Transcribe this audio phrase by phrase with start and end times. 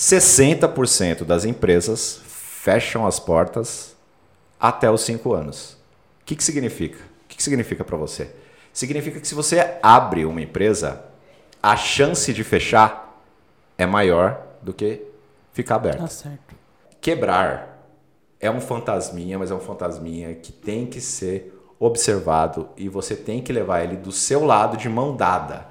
[0.00, 3.94] 60% das empresas fecham as portas
[4.58, 5.72] até os 5 anos.
[6.22, 6.96] O que, que significa?
[6.96, 8.30] O que, que significa para você?
[8.72, 11.04] Significa que se você abre uma empresa,
[11.62, 13.22] a chance de fechar
[13.76, 15.02] é maior do que
[15.52, 15.98] ficar aberta.
[15.98, 16.54] Tá certo.
[16.98, 17.84] Quebrar
[18.40, 23.42] é um fantasminha, mas é um fantasminha que tem que ser observado e você tem
[23.42, 25.66] que levar ele do seu lado de mão dada.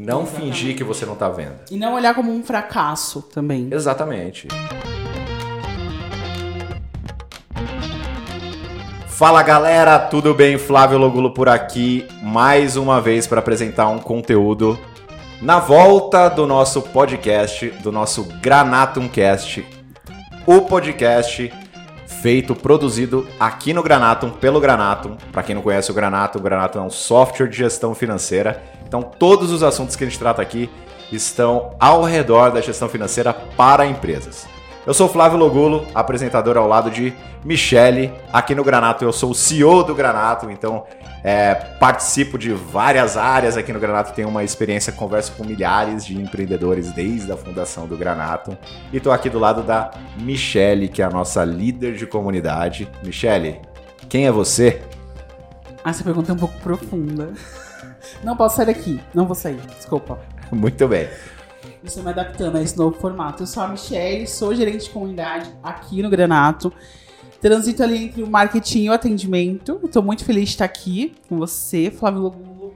[0.00, 0.52] Não Exatamente.
[0.52, 1.56] fingir que você não está vendo.
[1.70, 3.68] E não olhar como um fracasso também.
[3.70, 4.48] Exatamente.
[9.06, 10.56] Fala galera, tudo bem?
[10.56, 14.78] Flávio Logulo por aqui, mais uma vez para apresentar um conteúdo
[15.42, 19.66] na volta do nosso podcast, do nosso Granatumcast,
[20.46, 21.52] o podcast
[22.06, 25.18] feito, produzido aqui no Granatum, pelo Granatum.
[25.30, 28.62] Para quem não conhece o Granatum, o Granatum é um software de gestão financeira.
[28.90, 30.68] Então, todos os assuntos que a gente trata aqui
[31.12, 34.48] estão ao redor da gestão financeira para empresas.
[34.84, 37.14] Eu sou Flávio Logulo, apresentador ao lado de
[37.44, 38.12] Michele.
[38.32, 40.82] Aqui no Granato eu sou o CEO do Granato, então
[41.22, 44.12] é, participo de várias áreas aqui no Granato.
[44.12, 48.58] Tenho uma experiência, converso com milhares de empreendedores desde a fundação do Granato.
[48.92, 52.88] E estou aqui do lado da Michele, que é a nossa líder de comunidade.
[53.04, 53.60] Michele,
[54.08, 54.82] quem é você?
[55.84, 57.32] Ah, essa pergunta é um pouco profunda.
[58.22, 59.00] Não posso sair daqui.
[59.14, 59.56] Não vou sair.
[59.76, 60.18] Desculpa.
[60.52, 61.08] Muito bem.
[61.82, 63.42] Estou me adaptando a esse novo formato.
[63.42, 66.72] Eu sou a Michelle, sou gerente de comunidade aqui no Granato.
[67.40, 69.80] Transito ali entre o marketing e o atendimento.
[69.82, 72.74] Estou muito feliz de estar aqui com você, Flávio Logulo,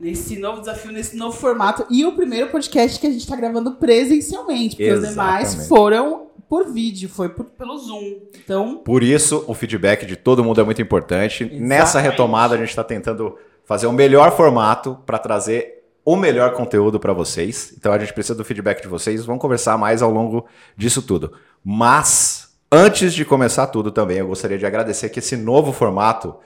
[0.00, 1.86] nesse novo desafio, nesse novo formato.
[1.88, 5.68] E o primeiro podcast que a gente está gravando presencialmente, porque os demais Exatamente.
[5.68, 8.22] foram por vídeo, foi por- pelo Zoom.
[8.44, 11.44] Então, Por isso, o feedback de todo mundo é muito importante.
[11.44, 12.10] Nessa Exatamente.
[12.10, 13.38] retomada, a gente está tentando
[13.72, 17.72] fazer o melhor formato para trazer o melhor conteúdo para vocês.
[17.74, 19.24] Então, a gente precisa do feedback de vocês.
[19.24, 21.32] Vamos conversar mais ao longo disso tudo.
[21.64, 26.36] Mas, antes de começar tudo também, eu gostaria de agradecer que esse novo formato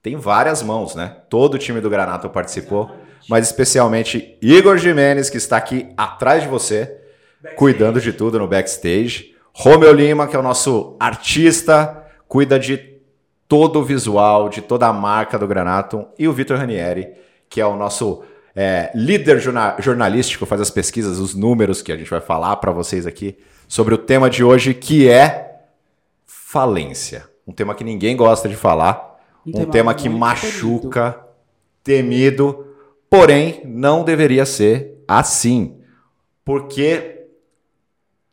[0.00, 1.16] tem várias mãos, né?
[1.28, 2.88] Todo o time do Granato participou,
[3.28, 7.00] mas especialmente Igor Jimenez, que está aqui atrás de você,
[7.56, 9.34] cuidando de tudo no backstage.
[9.52, 12.95] Romeu Lima, que é o nosso artista, cuida de
[13.48, 16.06] todo o visual, de toda a marca do Granatum.
[16.18, 17.12] E o Vitor Ranieri,
[17.48, 18.22] que é o nosso
[18.54, 22.72] é, líder jorna- jornalístico, faz as pesquisas, os números que a gente vai falar para
[22.72, 25.60] vocês aqui sobre o tema de hoje, que é
[26.24, 27.28] falência.
[27.46, 31.20] Um tema que ninguém gosta de falar, Um um, tema tema, que machuca,
[31.84, 32.66] temido,
[33.08, 35.76] porém não deveria ser assim.
[36.44, 37.15] Porque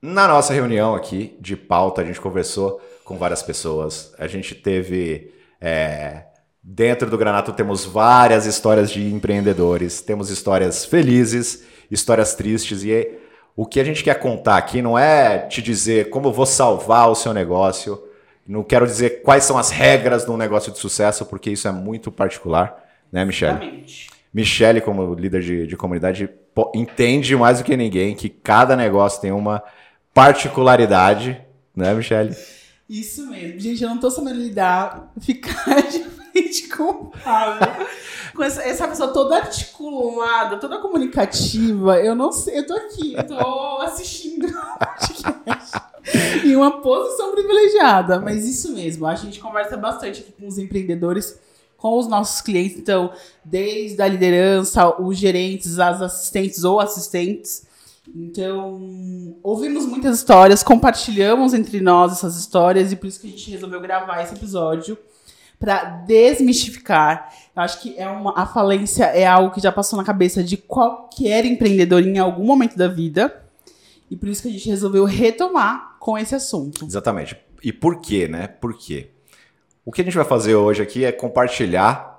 [0.03, 4.13] na nossa reunião aqui de pauta, a gente conversou com várias pessoas.
[4.19, 5.31] A gente teve.
[5.61, 6.25] é,
[6.61, 12.83] dentro do Granato temos várias histórias de empreendedores, temos histórias felizes, histórias tristes.
[12.83, 13.17] E
[13.55, 17.09] o que a gente quer contar aqui não é te dizer como eu vou salvar
[17.09, 18.03] o seu negócio.
[18.45, 21.71] Não quero dizer quais são as regras de um negócio de sucesso, porque isso é
[21.71, 22.77] muito particular,
[23.09, 23.53] né, Michele?
[23.53, 24.09] exatamente.
[24.33, 26.29] Michele, como líder de, de comunidade,
[26.75, 29.63] entende mais do que ninguém que cada negócio tem uma
[30.13, 31.41] particularidade,
[31.75, 32.35] né, Michele?
[32.87, 33.59] Isso mesmo.
[33.59, 37.87] Gente, eu não tô sabendo lidar, ficar de frente com o Flávio.
[38.35, 41.99] Com essa, essa pessoa toda articulada, toda comunicativa.
[41.99, 44.47] Eu não sei, eu tô aqui, eu tô assistindo.
[46.43, 48.19] Em uma posição privilegiada.
[48.19, 51.39] Mas isso mesmo, a gente conversa bastante aqui com os empreendedores,
[51.77, 52.77] com os nossos clientes.
[52.77, 53.11] Então,
[53.43, 57.65] desde a liderança, os gerentes, as assistentes ou assistentes.
[58.15, 63.49] Então, ouvimos muitas histórias, compartilhamos entre nós essas histórias e por isso que a gente
[63.49, 64.95] resolveu gravar esse episódio
[65.59, 67.33] para desmistificar.
[67.55, 70.57] Eu acho que é uma, a falência é algo que já passou na cabeça de
[70.57, 73.43] qualquer empreendedor em algum momento da vida.
[74.11, 76.85] E por isso que a gente resolveu retomar com esse assunto.
[76.85, 77.35] Exatamente.
[77.63, 78.45] E por quê, né?
[78.45, 79.09] Por quê?
[79.83, 82.12] O que a gente vai fazer hoje aqui é compartilhar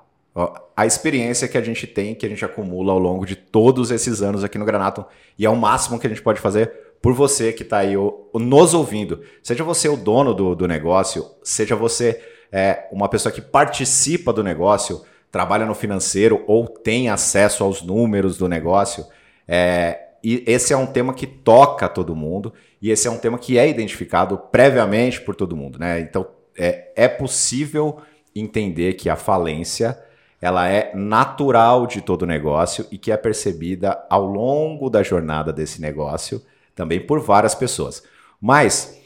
[0.77, 4.21] a experiência que a gente tem, que a gente acumula ao longo de todos esses
[4.21, 5.05] anos aqui no Granato.
[5.39, 7.95] E é o máximo que a gente pode fazer por você que está aí
[8.35, 9.21] nos ouvindo.
[9.43, 12.21] Seja você o dono do, do negócio, seja você
[12.51, 18.37] é, uma pessoa que participa do negócio, trabalha no financeiro ou tem acesso aos números
[18.37, 19.07] do negócio.
[19.47, 22.53] É, e esse é um tema que toca todo mundo
[22.83, 26.01] e esse é um tema que é identificado previamente por todo mundo, né?
[26.01, 26.27] Então
[26.57, 27.99] é, é possível
[28.35, 30.03] entender que a falência
[30.45, 35.81] ela é natural de todo negócio e que é percebida ao longo da jornada desse
[35.81, 36.45] negócio
[36.75, 38.03] também por várias pessoas.
[38.39, 39.01] Mas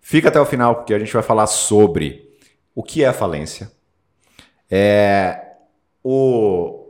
[0.00, 2.28] fica até o final porque a gente vai falar sobre
[2.74, 3.70] o que é falência,
[4.68, 5.52] é
[6.02, 6.88] o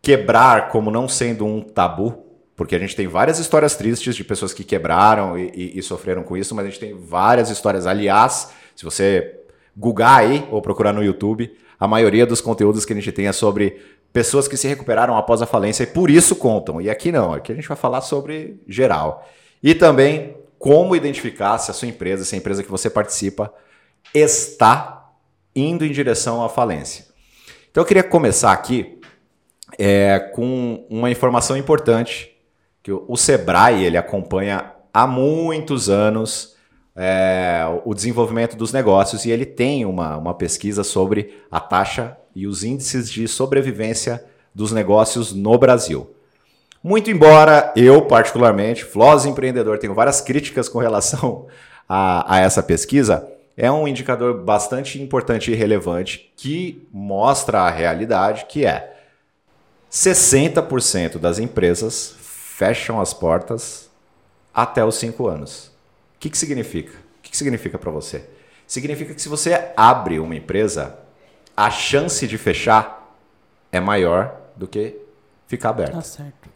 [0.00, 2.24] quebrar como não sendo um tabu,
[2.56, 6.22] porque a gente tem várias histórias tristes de pessoas que quebraram e, e, e sofreram
[6.22, 7.86] com isso, mas a gente tem várias histórias.
[7.86, 9.38] Aliás, se você
[9.76, 13.32] googar aí ou procurar no YouTube, a maioria dos conteúdos que a gente tem é
[13.32, 13.76] sobre
[14.12, 16.80] pessoas que se recuperaram após a falência e por isso contam.
[16.80, 19.28] E aqui não, aqui a gente vai falar sobre geral.
[19.60, 23.52] E também como identificar se a sua empresa, se a empresa que você participa,
[24.14, 25.10] está
[25.56, 27.06] indo em direção à falência.
[27.68, 29.00] Então eu queria começar aqui
[29.76, 32.30] é, com uma informação importante
[32.80, 36.54] que o Sebrae ele acompanha há muitos anos
[36.94, 42.46] é, o desenvolvimento dos negócios e ele tem uma, uma pesquisa sobre a taxa e
[42.46, 44.24] os índices de sobrevivência
[44.54, 46.14] dos negócios no Brasil.
[46.82, 51.46] Muito embora eu, particularmente, Floss empreendedor, tenho várias críticas com relação
[51.88, 58.46] a, a essa pesquisa, é um indicador bastante importante e relevante que mostra a realidade
[58.48, 58.96] que é
[59.90, 63.90] 60% das empresas fecham as portas
[64.54, 65.71] até os 5 anos.
[66.22, 66.92] O que, que significa?
[66.92, 68.24] O que, que significa para você?
[68.64, 70.96] Significa que se você abre uma empresa,
[71.56, 73.12] a chance de fechar
[73.72, 74.96] é maior do que
[75.48, 75.94] ficar aberta.
[75.94, 76.48] Tá certo.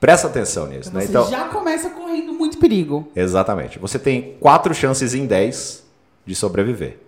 [0.00, 1.04] Presta atenção nisso, então né?
[1.04, 3.06] Então já começa correndo muito perigo.
[3.14, 3.78] Exatamente.
[3.78, 5.84] Você tem quatro chances em 10
[6.24, 7.00] de sobreviver.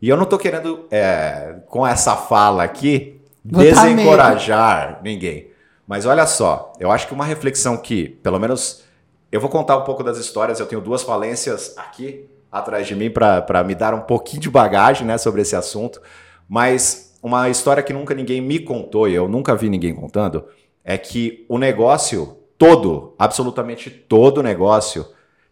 [0.00, 5.50] E eu não estou querendo, é, com essa fala aqui, desencorajar ninguém.
[5.86, 8.87] Mas olha só, eu acho que uma reflexão que, pelo menos,
[9.30, 10.58] eu vou contar um pouco das histórias.
[10.58, 15.06] Eu tenho duas falências aqui atrás de mim para me dar um pouquinho de bagagem
[15.06, 16.00] né, sobre esse assunto.
[16.48, 20.46] Mas uma história que nunca ninguém me contou e eu nunca vi ninguém contando
[20.82, 25.06] é que o negócio todo, absolutamente todo negócio,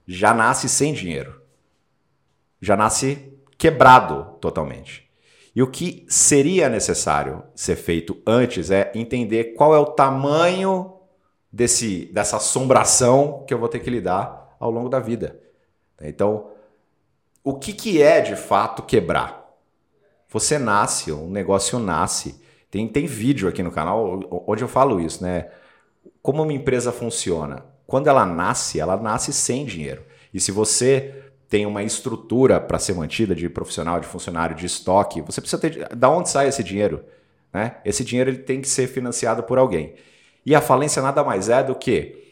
[0.07, 1.41] já nasce sem dinheiro.
[2.61, 5.07] Já nasce quebrado totalmente.
[5.55, 10.96] E o que seria necessário ser feito antes é entender qual é o tamanho
[11.57, 15.41] desse, dessa assombração que eu vou ter que lidar ao longo da vida.
[16.03, 16.51] Então,
[17.43, 19.43] o que, que é de fato quebrar?
[20.29, 22.43] Você nasce, um negócio nasce.
[22.71, 25.49] Tem, tem vídeo aqui no canal onde eu falo isso, né?
[26.21, 27.65] Como uma empresa funciona.
[27.87, 30.05] Quando ela nasce, ela nasce sem dinheiro.
[30.35, 35.23] E se você tem uma estrutura para ser mantida de profissional, de funcionário, de estoque,
[35.23, 35.89] você precisa ter.
[35.95, 37.03] Da onde sai esse dinheiro?
[37.51, 37.77] Né?
[37.83, 39.95] Esse dinheiro ele tem que ser financiado por alguém.
[40.47, 42.25] E a falência nada mais é do que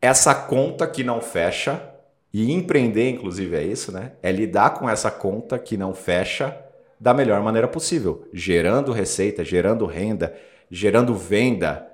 [0.00, 1.88] essa conta que não fecha,
[2.34, 4.12] e empreender, inclusive, é isso, né?
[4.22, 6.58] É lidar com essa conta que não fecha
[6.98, 10.34] da melhor maneira possível, gerando receita, gerando renda,
[10.70, 11.86] gerando venda,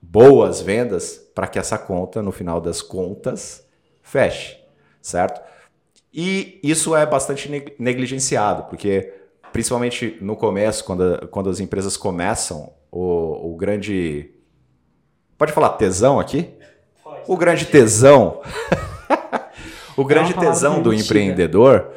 [0.00, 3.66] boas vendas, para que essa conta, no final das contas,
[4.02, 4.58] feche,
[5.00, 5.40] certo?
[6.12, 9.12] E isso é bastante negligenciado, porque
[9.52, 14.30] principalmente no começo, quando, quando as empresas começam, o, o grande.
[15.44, 16.48] Pode falar tesão aqui?
[17.02, 17.20] Pode.
[17.28, 18.40] O grande tesão.
[19.94, 21.90] o grande tesão do empreendedor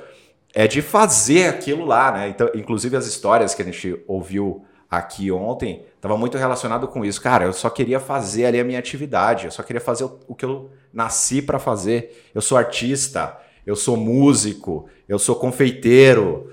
[0.53, 2.27] é de fazer aquilo lá, né?
[2.27, 7.21] Então, inclusive as histórias que a gente ouviu aqui ontem estava muito relacionado com isso.
[7.21, 10.35] Cara, eu só queria fazer ali a minha atividade, eu só queria fazer o, o
[10.35, 12.29] que eu nasci para fazer.
[12.35, 16.51] Eu sou artista, eu sou músico, eu sou confeiteiro,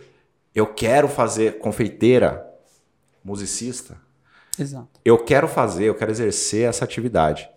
[0.55, 2.49] eu quero fazer confeiteira,
[3.25, 3.97] musicista.
[4.59, 5.01] Exato.
[5.05, 7.49] Eu quero fazer, eu quero exercer essa atividade.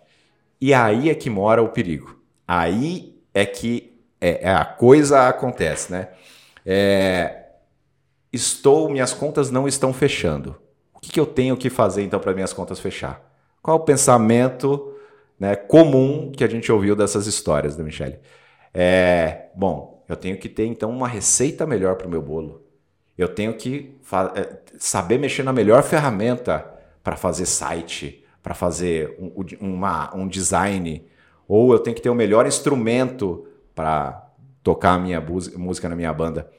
[0.60, 2.20] E aí é que mora o perigo.
[2.46, 6.08] Aí é que é, é a coisa acontece, né?
[6.66, 7.44] É,
[8.32, 10.56] estou, minhas contas não estão fechando.
[10.92, 13.22] O que, que eu tenho que fazer então para minhas contas fechar?
[13.62, 14.94] Qual é o pensamento
[15.38, 18.18] né, comum que a gente ouviu dessas histórias, né, Michelle?
[18.74, 22.62] É, bom, eu tenho que ter então uma receita melhor para o meu bolo.
[23.16, 23.96] Eu tenho que
[24.34, 26.77] é, saber mexer na melhor ferramenta
[27.08, 29.32] para fazer site, para fazer um,
[29.66, 31.06] uma, um design.
[31.48, 34.30] Ou eu tenho que ter o melhor instrumento para
[34.62, 36.50] tocar a minha música na minha banda.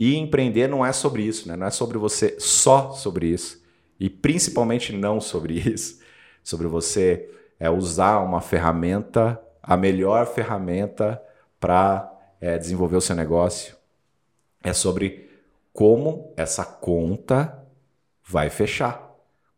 [0.00, 1.56] E empreender não é sobre isso, né?
[1.56, 3.62] não é sobre você só sobre isso.
[4.00, 6.00] E principalmente não sobre isso.
[6.42, 7.28] Sobre você
[7.60, 11.22] é, usar uma ferramenta, a melhor ferramenta
[11.60, 12.10] para
[12.40, 13.76] é, desenvolver o seu negócio.
[14.64, 15.28] É sobre
[15.70, 17.62] como essa conta
[18.24, 19.07] vai fechar.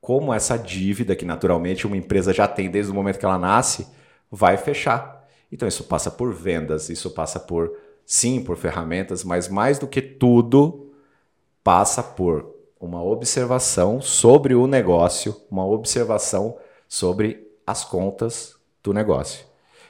[0.00, 3.86] Como essa dívida, que naturalmente uma empresa já tem desde o momento que ela nasce,
[4.30, 5.28] vai fechar.
[5.52, 7.76] Então isso passa por vendas, isso passa por,
[8.06, 10.90] sim, por ferramentas, mas mais do que tudo,
[11.62, 16.56] passa por uma observação sobre o negócio, uma observação
[16.88, 19.44] sobre as contas do negócio.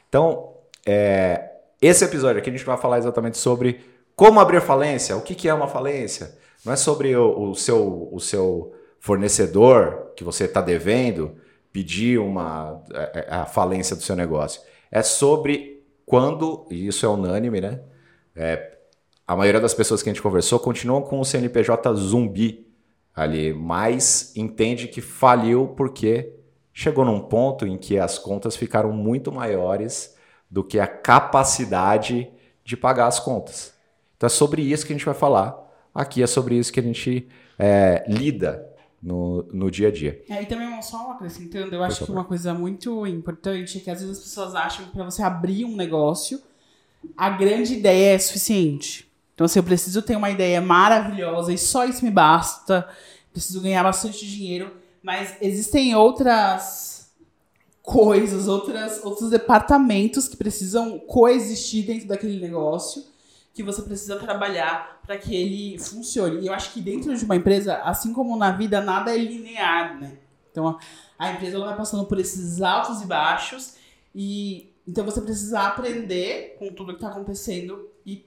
[0.09, 1.51] Então, é,
[1.81, 3.85] esse episódio aqui a gente vai falar exatamente sobre
[4.17, 6.37] como abrir falência, o que, que é uma falência.
[6.65, 11.37] Não é sobre o, o seu, o seu fornecedor que você está devendo,
[11.73, 14.61] pedir uma, é, é, a falência do seu negócio.
[14.93, 17.81] É sobre quando, e isso é unânime, né?
[18.37, 18.77] É,
[19.27, 22.67] a maioria das pessoas que a gente conversou continuam com o CNPJ zumbi
[23.15, 26.35] ali, mas entende que faliu porque
[26.73, 30.17] chegou num ponto em que as contas ficaram muito maiores
[30.51, 32.31] do que a capacidade
[32.65, 33.73] de pagar as contas.
[34.17, 35.57] Então é sobre isso que a gente vai falar.
[35.95, 37.29] Aqui é sobre isso que a gente
[37.59, 38.70] é, lida
[39.03, 40.23] no, no dia a dia.
[40.29, 44.01] É, e também, só acrescentando, eu acho que uma coisa muito importante é que às
[44.01, 46.41] vezes as pessoas acham que para você abrir um negócio,
[47.17, 49.11] a grande ideia é suficiente.
[49.35, 52.87] Então, assim, eu preciso ter uma ideia maravilhosa e só isso me basta.
[53.33, 54.71] Preciso ganhar bastante dinheiro.
[55.03, 57.11] Mas existem outras
[57.83, 63.03] coisas, outras, outros departamentos que precisam coexistir dentro daquele negócio
[63.53, 66.41] que você precisa trabalhar para que ele funcione.
[66.41, 69.99] E eu acho que dentro de uma empresa, assim como na vida, nada é linear,
[70.01, 70.19] né?
[70.51, 70.79] Então,
[71.19, 73.75] a empresa ela vai passando por esses altos e baixos
[74.15, 78.27] e então você precisa aprender com tudo que está acontecendo e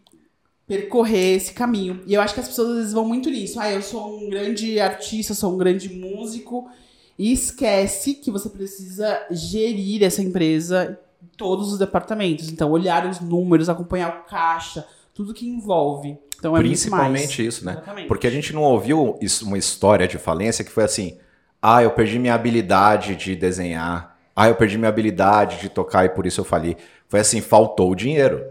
[0.65, 2.01] percorrer esse caminho.
[2.08, 3.60] E eu acho que as pessoas às vezes vão muito nisso.
[3.60, 6.70] Ah, eu sou um grande artista, sou um grande músico.
[7.18, 12.50] E esquece que você precisa gerir essa empresa em todos os departamentos.
[12.50, 16.17] Então, olhar os números, acompanhar o caixa, tudo que envolve.
[16.38, 17.74] Então, é Principalmente isso, né?
[17.74, 18.08] Exatamente.
[18.08, 21.17] Porque a gente não ouviu uma história de falência que foi assim:
[21.62, 24.17] ah, eu perdi minha habilidade de desenhar.
[24.36, 26.75] Ah, eu perdi minha habilidade de tocar e por isso eu fali.
[27.08, 28.43] Foi assim: faltou o dinheiro.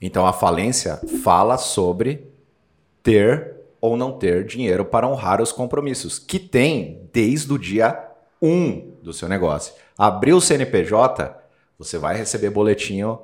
[0.00, 2.26] Então a falência fala sobre
[3.02, 8.02] ter ou não ter dinheiro para honrar os compromissos, que tem desde o dia
[8.40, 9.74] 1 do seu negócio.
[9.96, 11.34] Abriu o CNPJ,
[11.78, 13.18] você vai receber boletinho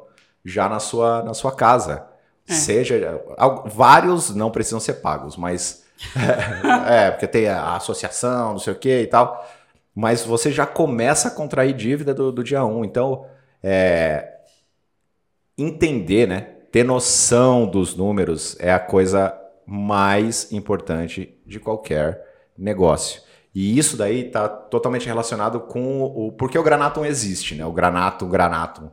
[0.45, 2.10] já na sua, na sua casa.
[2.51, 2.55] É.
[2.55, 3.23] Seja.
[3.67, 5.85] Vários não precisam ser pagos, mas.
[6.89, 9.47] é, porque tem a associação, não sei o que e tal.
[9.95, 12.85] Mas você já começa a contrair dívida do, do dia 1.
[12.85, 13.27] Então,
[13.63, 14.39] é,
[15.59, 16.41] entender, né?
[16.71, 22.25] ter noção dos números é a coisa mais importante de qualquer
[22.57, 23.23] negócio.
[23.55, 27.67] E isso daí está totalmente relacionado com o porque o Granatum existe, né?
[27.67, 28.91] O Granatum, Granatum.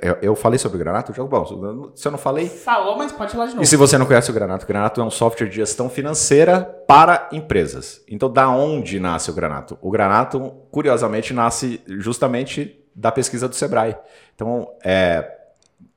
[0.00, 1.12] Eu, eu falei sobre o Granatum?
[1.26, 2.48] Bom, se eu não falei.
[2.48, 3.62] Falou, mas pode falar de novo.
[3.62, 6.62] E se você não conhece o Granatum, o Granatum é um software de gestão financeira
[6.86, 8.02] para empresas.
[8.08, 9.76] Então, da onde nasce o Granatum?
[9.82, 13.96] O Granatum, curiosamente, nasce justamente da pesquisa do Sebrae.
[14.34, 15.28] Então, é,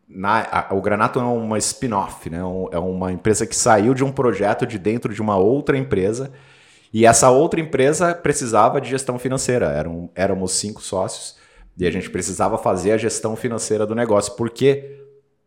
[0.08, 2.40] na, a, o Granato é uma spin-off, né?
[2.72, 6.32] é uma empresa que saiu de um projeto de dentro de uma outra empresa
[6.94, 9.68] e essa outra empresa precisava de gestão financeira.
[9.68, 11.40] Eram, éramos cinco sócios
[11.82, 15.00] e a gente precisava fazer a gestão financeira do negócio, porque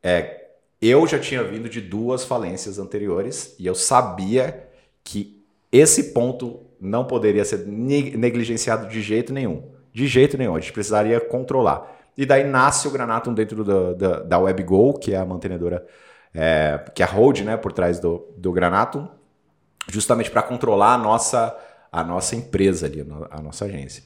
[0.03, 0.49] é,
[0.83, 4.69] eu já tinha vindo de duas falências anteriores e eu sabia
[5.05, 9.71] que esse ponto não poderia ser negligenciado de jeito nenhum.
[9.93, 10.57] De jeito nenhum.
[10.57, 12.11] A gente precisaria controlar.
[12.19, 15.87] E daí nasce o Granatum dentro do, da, da WebGo, que é a mantenedora,
[16.35, 19.07] é, que é a hold né, por trás do, do Granatum,
[19.89, 21.57] justamente para controlar a nossa,
[21.93, 24.03] a nossa empresa ali, a nossa agência.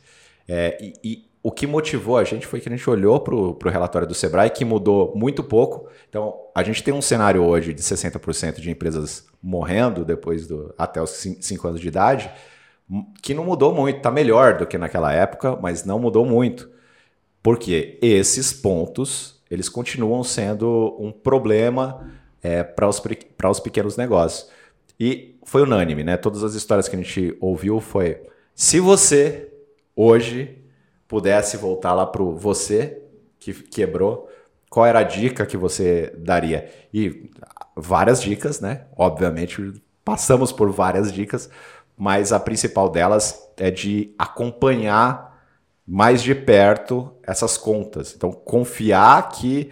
[0.46, 3.70] É, e, e, o que motivou a gente foi que a gente olhou para o
[3.70, 5.88] relatório do Sebrae, que mudou muito pouco.
[6.08, 11.00] Então, a gente tem um cenário hoje de 60% de empresas morrendo depois do até
[11.00, 12.30] os 5 anos de idade,
[13.22, 16.70] que não mudou muito, está melhor do que naquela época, mas não mudou muito.
[17.42, 22.10] Porque esses pontos, eles continuam sendo um problema
[22.42, 23.00] é, para os,
[23.50, 24.50] os pequenos negócios.
[24.98, 26.16] E foi unânime, né?
[26.16, 28.20] Todas as histórias que a gente ouviu foi:
[28.54, 29.52] se você
[29.94, 30.58] hoje
[31.08, 33.02] pudesse voltar lá para você
[33.40, 34.28] que quebrou,
[34.70, 36.70] qual era a dica que você daria?
[36.92, 37.30] E
[37.74, 38.84] várias dicas, né?
[38.94, 41.48] Obviamente, passamos por várias dicas,
[41.96, 45.28] mas a principal delas é de acompanhar
[45.86, 48.14] mais de perto essas contas.
[48.14, 49.70] Então, confiar que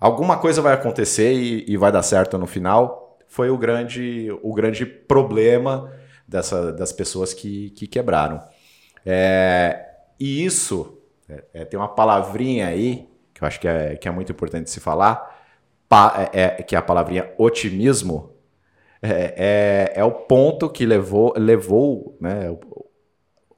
[0.00, 4.54] alguma coisa vai acontecer e, e vai dar certo no final foi o grande, o
[4.54, 5.92] grande problema
[6.26, 8.40] dessa, das pessoas que, que quebraram.
[9.04, 14.08] É, e isso, é, é, tem uma palavrinha aí, que eu acho que é, que
[14.08, 15.42] é muito importante se falar,
[15.88, 18.34] pa, é, é que é a palavrinha otimismo,
[19.02, 22.56] é, é, é, o ponto que levou, levou né,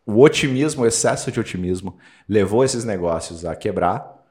[0.05, 1.97] o otimismo, o excesso de otimismo,
[2.29, 4.25] levou esses negócios a quebrar.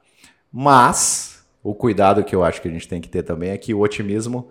[0.52, 3.74] Mas o cuidado que eu acho que a gente tem que ter também é que
[3.74, 4.50] o otimismo,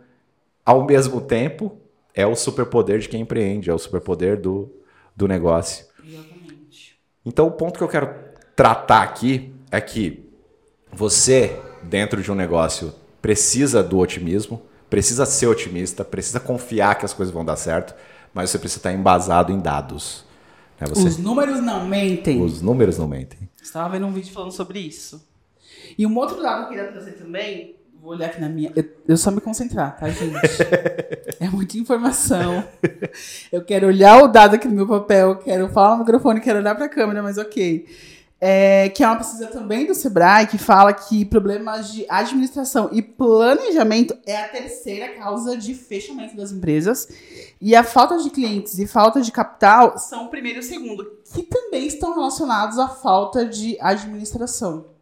[0.65, 1.77] ao mesmo tempo,
[2.13, 4.72] é o superpoder de quem empreende, é o superpoder do,
[5.15, 5.86] do negócio.
[7.25, 8.13] Então, o ponto que eu quero
[8.55, 10.29] tratar aqui é que
[10.91, 17.13] você, dentro de um negócio, precisa do otimismo, precisa ser otimista, precisa confiar que as
[17.13, 17.96] coisas vão dar certo,
[18.34, 20.24] mas você precisa estar embasado em dados.
[20.79, 20.88] Né?
[20.88, 22.41] Você, Os números não mentem.
[22.41, 23.50] os números não mentem.
[23.62, 25.27] Estava vendo um vídeo falando sobre isso.
[25.98, 28.71] E um outro dado que eu queria trazer também, vou olhar aqui na minha.
[28.75, 30.38] Eu, eu só me concentrar, tá, gente?
[31.41, 32.63] é muita informação.
[33.51, 36.75] Eu quero olhar o dado aqui no meu papel, quero falar no microfone, quero olhar
[36.75, 37.88] para a câmera, mas ok.
[38.39, 43.01] É, que é uma pesquisa também do Sebrae que fala que problemas de administração e
[43.01, 47.07] planejamento é a terceira causa de fechamento das empresas.
[47.59, 51.03] E a falta de clientes e falta de capital são o primeiro e o segundo,
[51.33, 54.93] que também estão relacionados à falta de administração.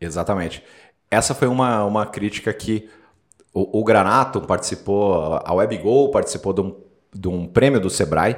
[0.00, 0.62] Exatamente.
[1.10, 2.88] Essa foi uma, uma crítica que
[3.52, 6.76] o, o Granato participou, a WebGo participou de um,
[7.12, 8.36] de um prêmio do Sebrae,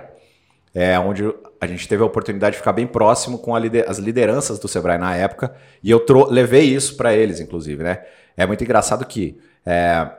[0.74, 1.22] é, onde
[1.60, 4.96] a gente teve a oportunidade de ficar bem próximo com lider, as lideranças do Sebrae
[4.96, 7.82] na época, e eu levei isso para eles, inclusive.
[7.82, 8.02] Né?
[8.36, 10.10] É muito engraçado que é,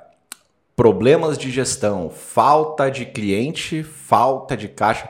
[0.76, 5.10] problemas de gestão, falta de cliente, falta de caixa.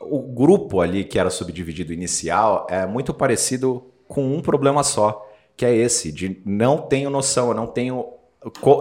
[0.00, 5.29] O grupo ali que era subdividido inicial é muito parecido com um problema só,
[5.60, 8.14] que é esse, de não tenho noção, eu não tenho.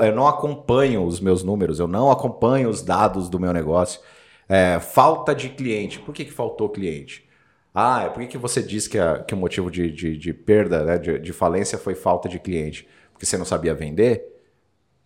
[0.01, 4.00] Eu não acompanho os meus números, eu não acompanho os dados do meu negócio.
[4.48, 6.00] É, falta de cliente.
[6.00, 7.27] Por que, que faltou cliente?
[7.75, 10.98] Ah, por que, você disse que, a, que o motivo de, de, de perda, né,
[10.98, 12.88] de, de falência foi falta de cliente?
[13.12, 14.41] Porque você não sabia vender?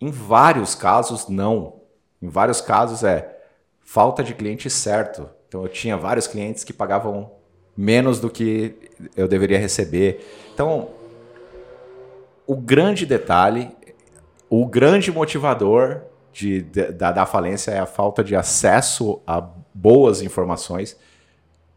[0.00, 1.80] Em vários casos, não.
[2.22, 3.36] Em vários casos é
[3.80, 5.28] falta de cliente certo.
[5.48, 7.32] Então eu tinha vários clientes que pagavam
[7.76, 8.76] menos do que
[9.16, 10.24] eu deveria receber.
[10.54, 11.02] Então,
[12.46, 13.70] o grande detalhe,
[14.48, 19.40] o grande motivador de, da, da falência é a falta de acesso a
[19.72, 20.96] boas informações.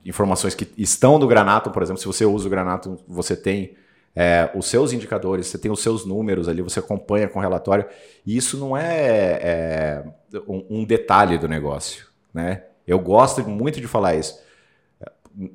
[0.04, 3.76] Informações que estão no Granato, por exemplo, se você usa o Granato, você tem
[4.16, 7.86] é, os seus indicadores, você tem os seus números ali, você acompanha com relatório.
[8.26, 10.04] E isso não é, é
[10.48, 12.08] um, um, detalhe do negócio.
[12.34, 12.64] Né?
[12.88, 14.42] Eu gosto muito de falar isso.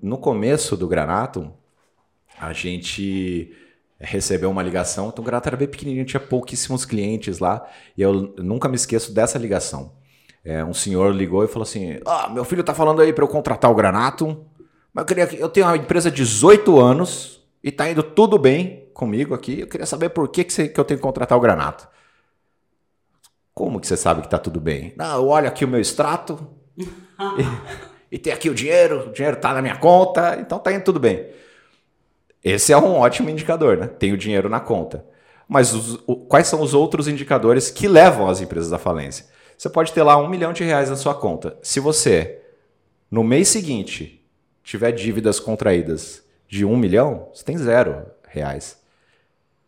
[0.00, 1.52] No começo do Granato,
[2.38, 3.52] a gente
[4.02, 5.08] recebeu uma ligação.
[5.08, 7.66] Então o Granato era bem pequenininho, tinha pouquíssimos clientes lá.
[7.96, 9.92] E eu nunca me esqueço dessa ligação.
[10.44, 13.28] É, um senhor ligou e falou assim: Ah, meu filho tá falando aí para eu
[13.28, 14.44] contratar o Granato.
[14.92, 18.88] Mas eu, queria, eu tenho uma empresa de 18 anos e tá indo tudo bem
[18.92, 19.60] comigo aqui.
[19.60, 21.88] Eu queria saber por que, que, você, que eu tenho que contratar o Granato.
[23.54, 24.92] Como que você sabe que tá tudo bem?
[24.96, 29.36] Não, eu olho aqui o meu extrato e, e tem aqui o dinheiro, o dinheiro
[29.36, 31.26] tá na minha conta, então tá indo tudo bem.
[32.42, 33.86] Esse é um ótimo indicador, né?
[33.86, 35.04] Tem o dinheiro na conta.
[35.48, 39.26] Mas os, o, quais são os outros indicadores que levam as empresas à falência?
[39.56, 41.56] Você pode ter lá um milhão de reais na sua conta.
[41.62, 42.40] Se você,
[43.10, 44.26] no mês seguinte,
[44.64, 48.80] tiver dívidas contraídas de um milhão, você tem zero reais.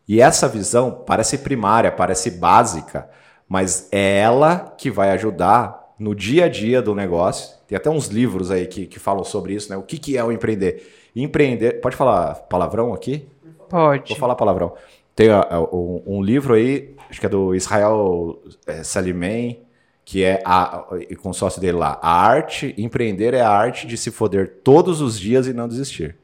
[0.06, 3.08] E essa visão parece primária, parece básica,
[3.48, 7.53] mas é ela que vai ajudar no dia a dia do negócio.
[7.66, 9.76] Tem até uns livros aí que, que falam sobre isso, né?
[9.76, 11.10] O que, que é o empreender?
[11.14, 11.80] Empreender.
[11.80, 13.26] Pode falar palavrão aqui?
[13.68, 14.10] Pode.
[14.10, 14.74] Vou falar palavrão.
[15.14, 19.60] Tem uh, um, um, livro aí, acho que é do Israel é, Salimem,
[20.04, 21.98] que é a, o consórcio dele lá.
[22.02, 26.16] A arte, empreender é a arte de se foder todos os dias e não desistir.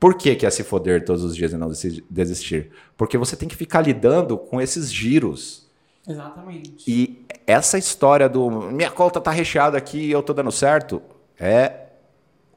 [0.00, 1.70] Por que, que é se foder todos os dias e não
[2.10, 2.70] desistir?
[2.96, 5.70] Porque você tem que ficar lidando com esses giros.
[6.06, 6.90] Exatamente.
[6.90, 11.00] E essa história do minha conta tá recheada aqui e eu tô dando certo
[11.38, 11.86] é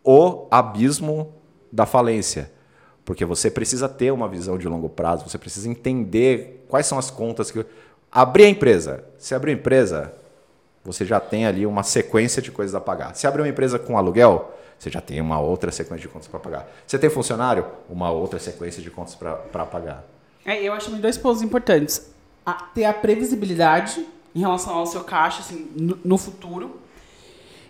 [0.03, 1.33] o abismo
[1.71, 2.51] da falência.
[3.03, 7.11] Porque você precisa ter uma visão de longo prazo, você precisa entender quais são as
[7.11, 7.65] contas que.
[8.11, 9.03] Abrir a empresa.
[9.17, 10.13] Se abrir a empresa,
[10.83, 13.13] você já tem ali uma sequência de coisas a pagar.
[13.13, 16.39] Se abrir uma empresa com aluguel, você já tem uma outra sequência de contas para
[16.39, 16.67] pagar.
[16.87, 20.03] Você tem funcionário, uma outra sequência de contas para pagar.
[20.45, 22.14] É, eu acho que dois pontos importantes.
[22.45, 26.79] A, ter a previsibilidade em relação ao seu caixa assim, no, no futuro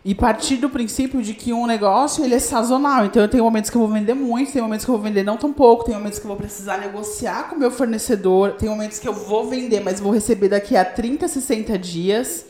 [0.05, 3.05] e partir do princípio de que um negócio ele é sazonal.
[3.05, 5.23] Então eu tenho momentos que eu vou vender muito, tem momentos que eu vou vender
[5.23, 8.69] não tão pouco, tem momentos que eu vou precisar negociar com o meu fornecedor, tem
[8.69, 12.45] momentos que eu vou vender, mas vou receber daqui a 30, 60 dias.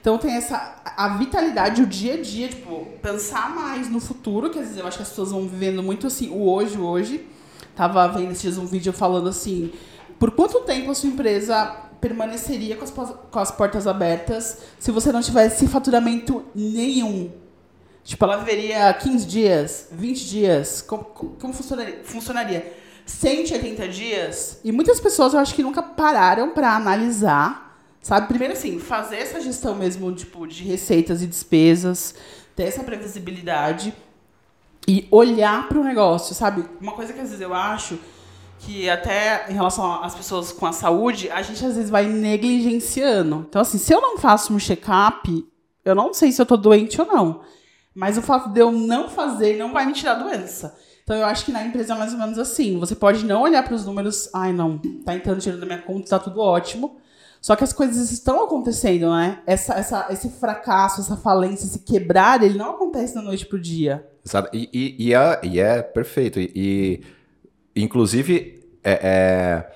[0.00, 4.60] Então tem essa a vitalidade, o dia a dia, tipo, pensar mais no futuro, que
[4.60, 7.26] às vezes eu acho que as pessoas vão vivendo muito assim, o hoje, o hoje.
[7.74, 9.72] Tava vendo esses um vídeo falando assim,
[10.20, 11.64] por quanto tempo a sua empresa
[11.98, 17.32] permaneceria com as, com as portas abertas se você não tivesse faturamento nenhum.
[18.04, 20.82] Tipo, ela viveria 15 dias, 20 dias.
[20.82, 22.00] Como, como funcionaria?
[22.04, 22.70] funcionaria?
[23.06, 24.60] 180 dias.
[24.62, 28.28] E muitas pessoas eu acho que nunca pararam para analisar, sabe?
[28.28, 32.14] Primeiro, assim, fazer essa gestão mesmo tipo, de receitas e despesas,
[32.54, 33.94] ter essa previsibilidade
[34.86, 36.62] e olhar para o negócio, sabe?
[36.78, 37.98] Uma coisa que às vezes eu acho
[38.60, 43.46] que até em relação às pessoas com a saúde, a gente às vezes vai negligenciando.
[43.48, 45.46] Então, assim, se eu não faço um check-up,
[45.84, 47.40] eu não sei se eu tô doente ou não.
[47.94, 50.76] Mas o fato de eu não fazer não vai me tirar a doença.
[51.02, 52.78] Então eu acho que na empresa é mais ou menos assim.
[52.78, 56.10] Você pode não olhar para os números, ai não, tá entrando dinheiro da minha conta,
[56.10, 56.98] tá tudo ótimo.
[57.40, 59.40] Só que as coisas estão acontecendo, né?
[59.46, 64.06] Essa, essa, esse fracasso, essa falência, esse quebrar, ele não acontece da noite pro dia.
[64.24, 64.54] Exato.
[64.54, 66.38] E, e, e, é, e é perfeito.
[66.38, 67.00] E, e
[67.74, 69.72] inclusive, é, é,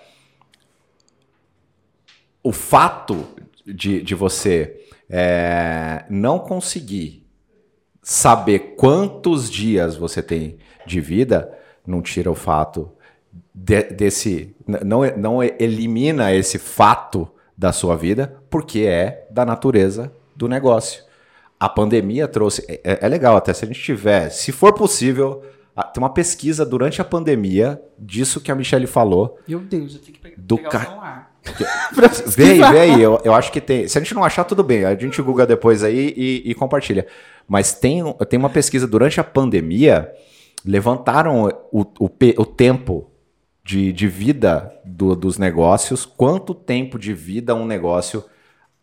[2.43, 3.27] o fato
[3.67, 7.27] de, de você é, não conseguir
[8.03, 12.91] saber quantos dias você tem de vida não tira o fato
[13.55, 14.55] de, desse.
[14.67, 21.05] Não, não elimina esse fato da sua vida, porque é da natureza do negócio.
[21.59, 22.65] A pandemia trouxe.
[22.69, 25.43] É, é legal até se a gente tiver, se for possível,
[25.83, 29.39] tem uma pesquisa durante a pandemia disso que a Michelle falou.
[29.47, 30.79] Meu Deus, eu tenho que pegar, do pegar ca...
[30.79, 31.35] o celular.
[32.37, 33.03] vê aí, vê aí.
[33.03, 33.89] Eu, eu acho que tem.
[33.89, 34.85] Se a gente não achar, tudo bem.
[34.85, 37.07] A gente google depois aí e, e compartilha.
[37.47, 40.11] Mas tem, tem uma pesquisa durante a pandemia,
[40.65, 42.07] levantaram o, o,
[42.39, 43.11] o tempo
[43.65, 48.25] de, de vida do, dos negócios, quanto tempo de vida um negócio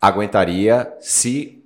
[0.00, 1.64] aguentaria se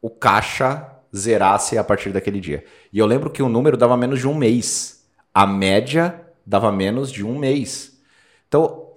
[0.00, 2.64] o caixa zerasse a partir daquele dia.
[2.92, 5.06] E eu lembro que o número dava menos de um mês.
[5.32, 7.98] A média dava menos de um mês.
[8.48, 8.88] Então,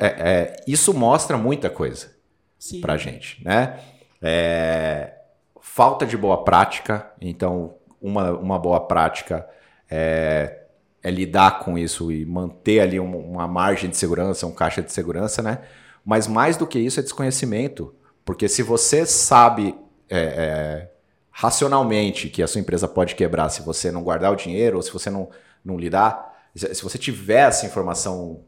[0.00, 2.10] é, é, isso mostra muita coisa
[2.80, 3.78] para gente, né?
[4.22, 5.14] É,
[5.60, 7.10] falta de boa prática.
[7.20, 9.48] Então, uma, uma boa prática
[9.90, 10.62] é,
[11.02, 14.92] é lidar com isso e manter ali um, uma margem de segurança, um caixa de
[14.92, 15.60] segurança, né?
[16.04, 17.94] Mas mais do que isso é desconhecimento.
[18.24, 19.74] Porque se você sabe
[20.08, 20.90] é, é,
[21.38, 24.92] racionalmente que a sua empresa pode quebrar se você não guardar o dinheiro ou se
[24.92, 25.30] você não,
[25.64, 28.40] não lidar, se você tiver essa informação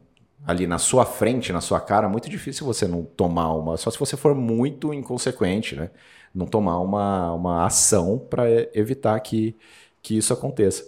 [0.45, 3.77] ali na sua frente, na sua cara, muito difícil você não tomar uma.
[3.77, 5.89] Só se você for muito inconsequente, né?
[6.35, 9.55] Não tomar uma, uma ação para evitar que,
[10.01, 10.85] que isso aconteça.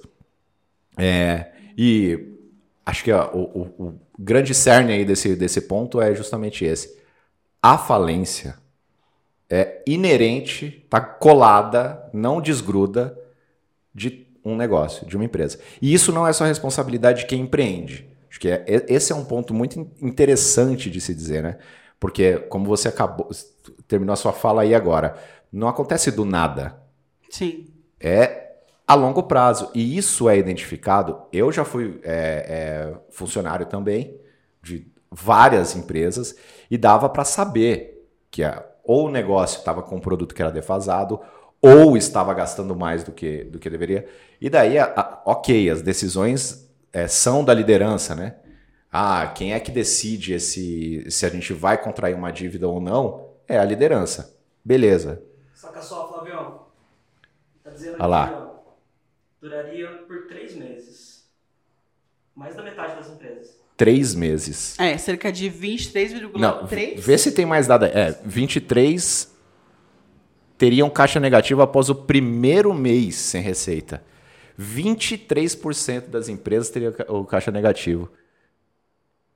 [0.98, 2.36] É, e
[2.86, 7.00] acho que ó, o, o, o, grande cerne aí desse, desse ponto é justamente esse.
[7.62, 8.62] A falência
[9.54, 13.16] é inerente, está colada, não desgruda
[13.94, 15.60] de um negócio, de uma empresa.
[15.80, 18.10] E isso não é só responsabilidade de quem empreende.
[18.28, 21.58] Acho que é, esse é um ponto muito interessante de se dizer, né?
[22.00, 23.30] Porque, como você acabou,
[23.88, 25.16] terminou a sua fala aí agora,
[25.52, 26.76] não acontece do nada.
[27.30, 27.68] Sim.
[28.00, 28.56] É
[28.88, 29.70] a longo prazo.
[29.76, 31.22] E isso é identificado.
[31.32, 34.20] Eu já fui é, é, funcionário também
[34.64, 36.36] de várias empresas
[36.72, 40.52] e dava para saber que a, ou o negócio estava com um produto que era
[40.52, 41.20] defasado
[41.62, 44.08] ou estava gastando mais do que, do que deveria.
[44.42, 48.36] E daí, a, a, ok, as decisões é, são da liderança, né?
[48.92, 53.30] Ah, quem é que decide esse, se a gente vai contrair uma dívida ou não?
[53.48, 54.38] É a liderança.
[54.64, 55.24] Beleza.
[55.56, 56.66] Saca só, Flavião.
[57.64, 58.44] Tá dizendo Olha lá
[59.44, 61.30] duraria por três meses.
[62.34, 63.60] Mais da metade das empresas.
[63.76, 64.80] Três meses.
[64.80, 67.00] É, cerca de 23,3.
[67.00, 67.86] Vê se tem mais dado.
[67.86, 69.34] É, 23
[70.58, 74.04] teriam caixa negativa após o primeiro mês sem receita.
[74.60, 78.10] 23% das empresas teriam o caixa negativo.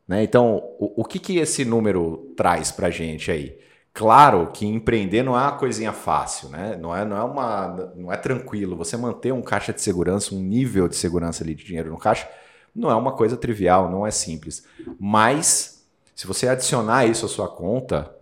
[0.08, 0.24] Né?
[0.24, 3.58] Então, o, o que, que esse número traz para gente aí?
[3.92, 6.78] Claro que empreender não é uma coisinha fácil, né?
[6.80, 8.78] Não é, não é uma, não é tranquilo.
[8.78, 12.30] Você manter um caixa de segurança, um nível de segurança ali de dinheiro no caixa,
[12.78, 14.64] não é uma coisa trivial, não é simples.
[15.00, 15.84] Mas
[16.16, 18.16] se você adicionar isso à sua conta,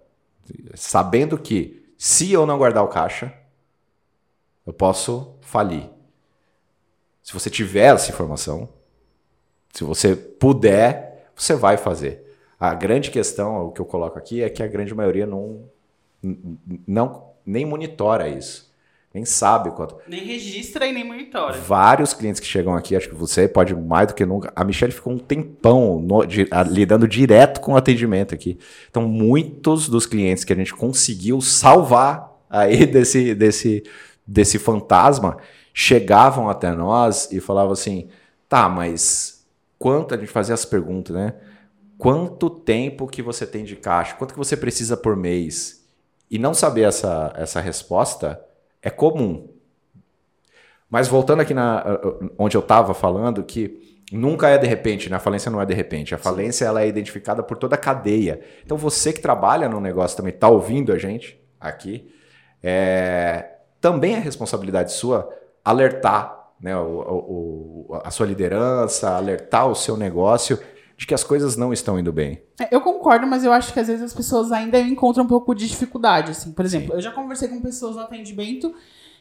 [0.74, 3.34] sabendo que se eu não guardar o caixa,
[4.65, 5.89] eu posso falir.
[7.22, 8.70] Se você tiver essa informação,
[9.74, 12.24] se você puder, você vai fazer.
[12.58, 15.70] A grande questão, o que eu coloco aqui, é que a grande maioria não,
[16.88, 18.64] não nem monitora isso.
[19.15, 19.95] Nem sabe quanto.
[20.06, 21.58] Nem registra e nem monitora.
[21.58, 24.51] Vários clientes que chegam aqui, acho que você pode mais do que nunca.
[24.54, 28.60] A Michelle ficou um tempão no, de, a, lidando direto com o atendimento aqui.
[28.89, 33.84] Então, muitos dos clientes que a gente conseguiu salvar aí desse, desse,
[34.28, 35.38] desse fantasma
[35.73, 38.10] chegavam até nós e falavam assim:
[38.49, 39.47] tá, mas
[39.80, 41.36] quanto a gente fazia as perguntas, né?
[41.97, 45.88] quanto tempo que você tem de caixa, quanto que você precisa por mês,
[46.30, 48.43] e não saber essa, essa resposta
[48.86, 49.50] é comum.
[50.88, 51.84] Mas voltando aqui na,
[52.38, 55.17] onde eu estava falando, que nunca é de repente, né?
[55.17, 56.13] a falência não é de repente.
[56.13, 58.39] A falência ela é identificada por toda a cadeia.
[58.63, 62.13] Então você que trabalha no negócio também, está ouvindo a gente aqui,
[62.62, 65.28] é, também é responsabilidade sua
[65.63, 70.60] alertar né, o, o, a sua liderança, alertar o seu negócio
[70.98, 72.42] de que as coisas não estão indo bem.
[72.60, 75.54] É, eu concordo, mas eu acho que às vezes as pessoas ainda encontram um pouco
[75.54, 76.52] de dificuldade, assim.
[76.52, 76.94] Por exemplo, Sim.
[76.94, 78.74] eu já conversei com pessoas no atendimento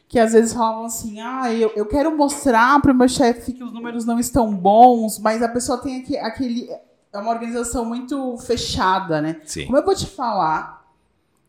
[0.07, 3.63] que às vezes falavam assim: ah, eu, eu quero mostrar para o meu chefe que
[3.63, 6.69] os números não estão bons, mas a pessoa tem aqui, aquele.
[7.11, 9.41] É uma organização muito fechada, né?
[9.45, 9.65] Sim.
[9.65, 10.85] Como eu vou te falar?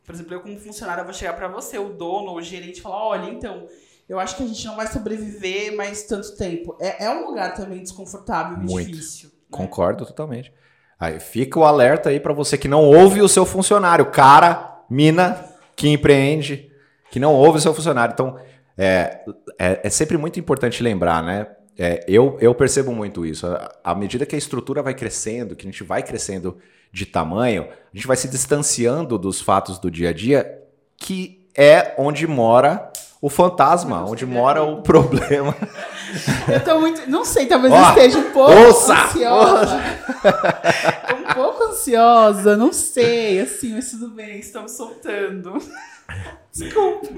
[0.04, 2.82] Por exemplo, eu como funcionário, eu vou chegar para você, o dono, o gerente, e
[2.82, 3.66] falar: olha, então,
[4.08, 6.76] eu acho que a gente não vai sobreviver mais tanto tempo.
[6.80, 9.30] É, é um lugar também desconfortável e difícil.
[9.56, 10.52] Concordo totalmente.
[10.98, 15.44] Aí fica o alerta aí para você que não ouve o seu funcionário, cara, mina
[15.74, 16.70] que empreende,
[17.10, 18.12] que não ouve o seu funcionário.
[18.12, 18.38] Então,
[18.78, 19.20] é,
[19.58, 21.46] é, é sempre muito importante lembrar, né?
[21.78, 23.46] É, eu, eu percebo muito isso.
[23.84, 26.56] À medida que a estrutura vai crescendo, que a gente vai crescendo
[26.90, 30.62] de tamanho, a gente vai se distanciando dos fatos do dia a dia,
[30.96, 35.54] que é onde mora o fantasma, onde mora o problema.
[36.48, 37.10] Eu tô muito.
[37.10, 39.76] Não sei, talvez Ó, eu esteja um pouco ouça, ansiosa.
[41.18, 43.40] um pouco ansiosa, não sei.
[43.40, 45.60] Assim, mas tudo bem, estamos soltando.
[46.52, 47.08] Desculpa.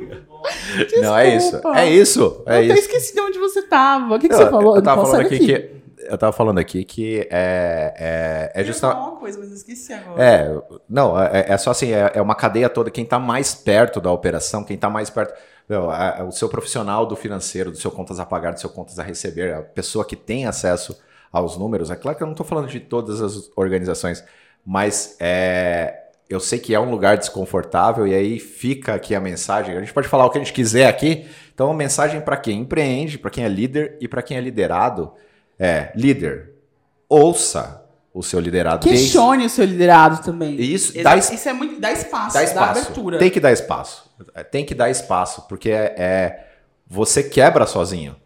[1.02, 1.50] Não, é isso.
[1.52, 1.78] Desculpa.
[1.80, 2.42] É isso.
[2.46, 2.74] É eu até isso.
[2.78, 4.16] esqueci de onde você tava.
[4.16, 4.76] O que, que Eu- você falou?
[4.76, 5.78] Eu tava falando aqui que.
[5.98, 8.98] Eu tava falando aqui que é, é, é justamente.
[8.98, 10.24] uma coisa, mas eu esqueci agora.
[10.24, 10.58] É,
[10.88, 12.90] não, é, é só assim, é, é uma cadeia toda.
[12.90, 15.34] Quem está mais perto da operação, quem está mais perto.
[15.68, 18.70] Meu, a- a- o seu profissional do financeiro, do seu contas a pagar, do seu
[18.70, 20.98] contas a receber, a pessoa que tem acesso
[21.30, 21.90] aos números.
[21.90, 24.24] É claro que eu não estou falando de todas as organizações,
[24.64, 29.76] mas é, eu sei que é um lugar desconfortável e aí fica aqui a mensagem.
[29.76, 31.26] A gente pode falar o que a gente quiser aqui.
[31.54, 35.12] Então, a mensagem para quem empreende, para quem é líder e para quem é liderado
[35.58, 36.52] é: líder,
[37.08, 38.84] ouça o seu liderado.
[38.86, 40.54] desde- Questione o seu liderado também.
[40.60, 41.80] Isso, dá es- Isso é muito.
[41.80, 42.80] Dá espaço, Dá dá, espaço.
[42.80, 43.18] abertura.
[43.18, 44.07] Tem que dar espaço.
[44.34, 46.46] É, Tem que dar espaço, porque é, é-
[46.86, 48.16] você quebra sozinho.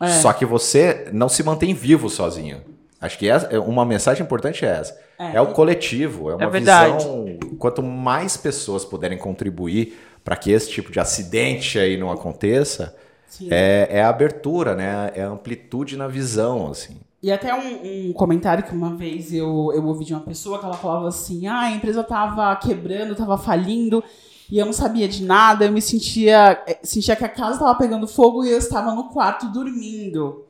[0.00, 0.08] É.
[0.08, 2.62] Só que você não se mantém vivo sozinho.
[3.00, 4.98] Acho que essa- é uma mensagem importante é essa.
[5.18, 6.94] É, o coletivo, é uma verdade.
[6.96, 7.38] visão.
[7.58, 12.96] Quanto mais pessoas puderem contribuir para que esse tipo de acidente aí não aconteça,
[13.50, 15.12] é, é a abertura, né?
[15.14, 16.96] É a amplitude na visão, assim.
[17.22, 20.64] E até um, um comentário que uma vez eu, eu ouvi de uma pessoa que
[20.64, 24.02] ela falava assim: ah, a empresa tava quebrando, tava falindo,
[24.50, 27.74] e eu não sabia de nada, eu me sentia, eh, sentia que a casa tava
[27.76, 30.44] pegando fogo e eu estava no quarto dormindo.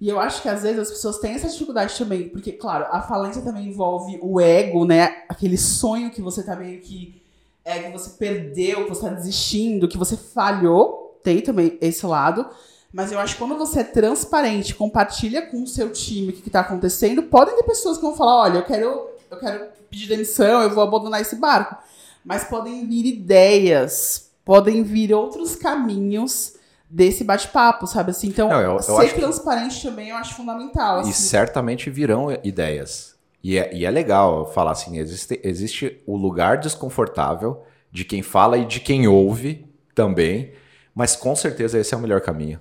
[0.00, 3.00] E eu acho que às vezes as pessoas têm essa dificuldade também, porque, claro, a
[3.00, 5.24] falência também envolve o ego, né?
[5.28, 7.22] Aquele sonho que você tá meio que.
[7.64, 11.18] É, que você perdeu, que você tá desistindo, que você falhou.
[11.22, 12.46] Tem também esse lado.
[12.92, 16.46] Mas eu acho que quando você é transparente, compartilha com o seu time o que
[16.46, 20.62] está acontecendo, podem ter pessoas que vão falar, olha, eu quero, eu quero pedir demissão,
[20.62, 21.76] eu vou abandonar esse barco.
[22.24, 26.54] Mas podem vir ideias, podem vir outros caminhos
[26.88, 28.28] desse bate-papo, sabe assim?
[28.28, 30.98] Então, Não, eu- eu ser acho que- transparente também eu acho fundamental.
[30.98, 31.12] E assim.
[31.12, 33.14] certamente virão ideias.
[33.42, 38.56] E é, e é legal falar assim: existe, existe o lugar desconfortável de quem fala
[38.56, 40.52] e de quem ouve também,
[40.94, 42.58] mas com certeza esse é o melhor caminho.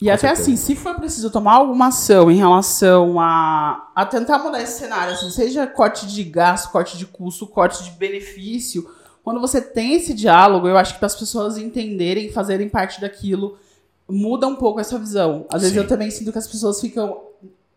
[0.00, 0.42] E Com até certeza.
[0.42, 5.12] assim, se for preciso tomar alguma ação em relação a, a tentar mudar esse cenário,
[5.12, 8.88] assim, seja corte de gasto, corte de custo, corte de benefício,
[9.22, 13.58] quando você tem esse diálogo, eu acho que para as pessoas entenderem, fazerem parte daquilo,
[14.08, 15.44] muda um pouco essa visão.
[15.52, 15.82] Às vezes Sim.
[15.82, 17.20] eu também sinto que as pessoas ficam.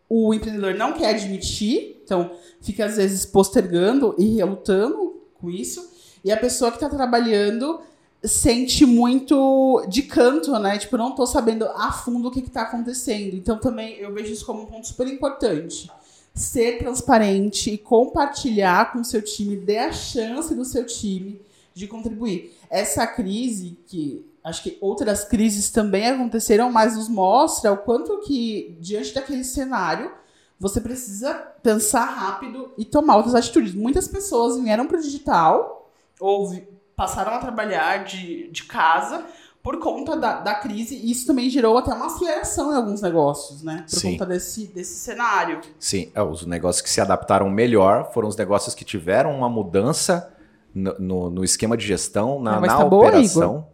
[0.08, 5.92] O empreendedor não quer admitir, então fica às vezes postergando e relutando com isso.
[6.24, 7.80] E a pessoa que está trabalhando
[8.24, 10.78] sente muito de canto, né?
[10.78, 13.34] Tipo, não tô sabendo a fundo o que, que tá acontecendo.
[13.36, 15.90] Então também eu vejo isso como um ponto super importante.
[16.34, 21.40] Ser transparente e compartilhar com o seu time, dê a chance do seu time
[21.72, 22.56] de contribuir.
[22.70, 28.76] Essa crise, que acho que outras crises também aconteceram, mas nos mostra o quanto que,
[28.80, 30.10] diante daquele cenário,
[30.58, 33.74] você precisa pensar rápido e tomar outras atitudes.
[33.74, 36.52] Muitas pessoas vieram para o digital ou
[36.96, 39.24] passaram a trabalhar de, de casa
[39.62, 43.62] por conta da, da crise, e isso também gerou até uma aceleração em alguns negócios,
[43.62, 43.84] né?
[43.88, 44.12] Por Sim.
[44.12, 45.60] conta desse, desse cenário.
[45.78, 50.30] Sim, é, os negócios que se adaptaram melhor foram os negócios que tiveram uma mudança
[50.74, 53.68] no, no- no esquema de gestão, na, voz na tá boa, operação.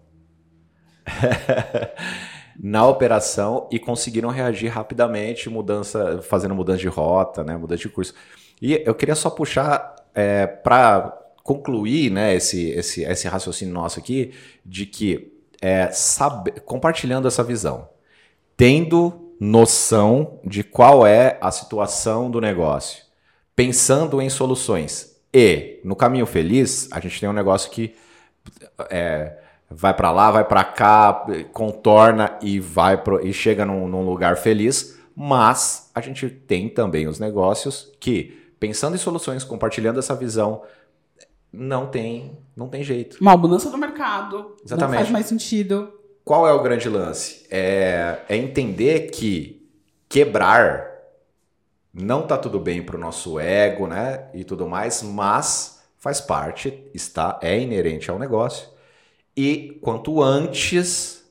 [2.62, 8.14] na operação e conseguiram reagir rapidamente, mudança, fazendo mudança de rota, né, mudança de curso.
[8.60, 9.96] E eu queria só puxar
[10.62, 11.18] para
[11.50, 14.32] concluir né, esse, esse, esse raciocínio nosso aqui
[14.64, 17.88] de que é, sabe, compartilhando essa visão,
[18.56, 23.02] tendo noção de qual é a situação do negócio,
[23.56, 27.96] pensando em soluções e no caminho feliz, a gente tem um negócio que
[28.88, 29.36] é,
[29.68, 34.36] vai para lá, vai para cá, contorna e vai pro, e chega num, num lugar
[34.36, 35.00] feliz.
[35.16, 40.62] Mas a gente tem também os negócios que, pensando em soluções, compartilhando essa visão,
[41.52, 43.18] não tem, não tem jeito.
[43.20, 44.56] Uma mudança do mercado.
[44.64, 44.90] Exatamente.
[44.90, 45.92] Não faz mais sentido.
[46.24, 47.46] qual é o grande lance?
[47.50, 49.68] É, é entender que
[50.08, 50.90] quebrar
[51.92, 54.28] não tá tudo bem para o nosso ego, né?
[54.32, 58.68] E tudo mais, mas faz parte, está é inerente ao negócio.
[59.36, 61.24] E quanto antes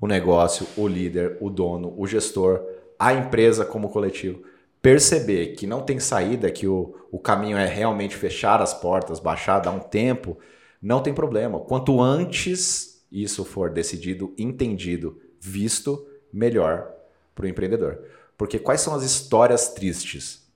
[0.00, 2.62] o negócio, o líder, o dono, o gestor,
[2.98, 4.42] a empresa como coletivo
[4.86, 9.58] perceber que não tem saída, que o, o caminho é realmente fechar as portas, baixar,
[9.58, 10.38] dar um tempo,
[10.80, 11.58] não tem problema.
[11.58, 16.88] Quanto antes isso for decidido, entendido, visto, melhor
[17.34, 17.98] para o empreendedor.
[18.38, 20.46] Porque quais são as histórias tristes?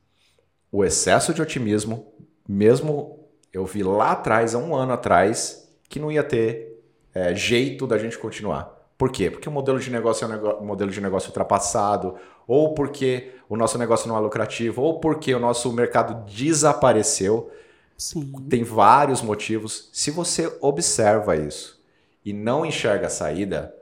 [0.70, 2.14] O excesso de otimismo,
[2.48, 6.80] mesmo eu vi lá atrás, há um ano atrás, que não ia ter
[7.12, 8.78] é, jeito da gente continuar.
[8.96, 9.28] Por quê?
[9.28, 12.14] Porque o modelo de negócio é um modelo de negócio ultrapassado,
[12.46, 17.50] ou porque o nosso negócio não é lucrativo, ou porque o nosso mercado desapareceu.
[17.98, 18.32] Sim.
[18.48, 19.90] Tem vários motivos.
[19.92, 21.82] Se você observa isso
[22.24, 23.74] e não enxerga a saída,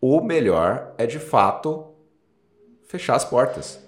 [0.00, 1.94] o melhor é de fato
[2.88, 3.78] fechar as portas.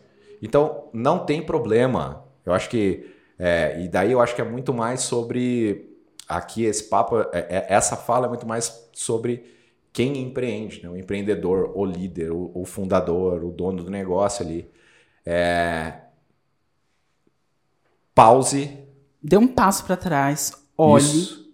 [0.41, 2.25] Então, não tem problema.
[2.47, 3.13] Eu acho que.
[3.37, 5.91] É, e daí eu acho que é muito mais sobre.
[6.29, 9.45] Aqui, esse papo, é, é, essa fala é muito mais sobre
[9.93, 10.89] quem empreende, né?
[10.89, 14.73] o empreendedor, o líder, o, o fundador, o dono do negócio ali.
[15.25, 15.95] É...
[18.15, 18.79] Pause.
[19.23, 21.51] Dê um passo para trás, olhe, Isso.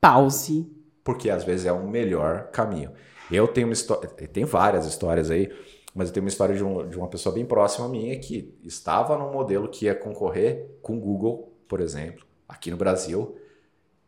[0.00, 0.70] pause.
[1.04, 2.92] Porque às vezes é o melhor caminho.
[3.30, 5.50] Eu tenho uma história, tem várias histórias aí,
[5.94, 8.58] mas eu tenho uma história de, um, de uma pessoa bem próxima a minha que
[8.64, 13.36] estava num modelo que ia concorrer com o Google, por exemplo, aqui no Brasil,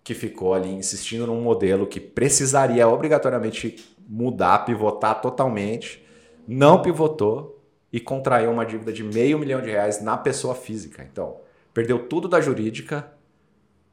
[0.02, 6.04] que ficou ali insistindo num modelo que precisaria obrigatoriamente mudar, pivotar totalmente,
[6.46, 7.61] não pivotou
[7.92, 11.06] e contraiu uma dívida de meio milhão de reais na pessoa física.
[11.10, 11.40] Então,
[11.74, 13.12] perdeu tudo da jurídica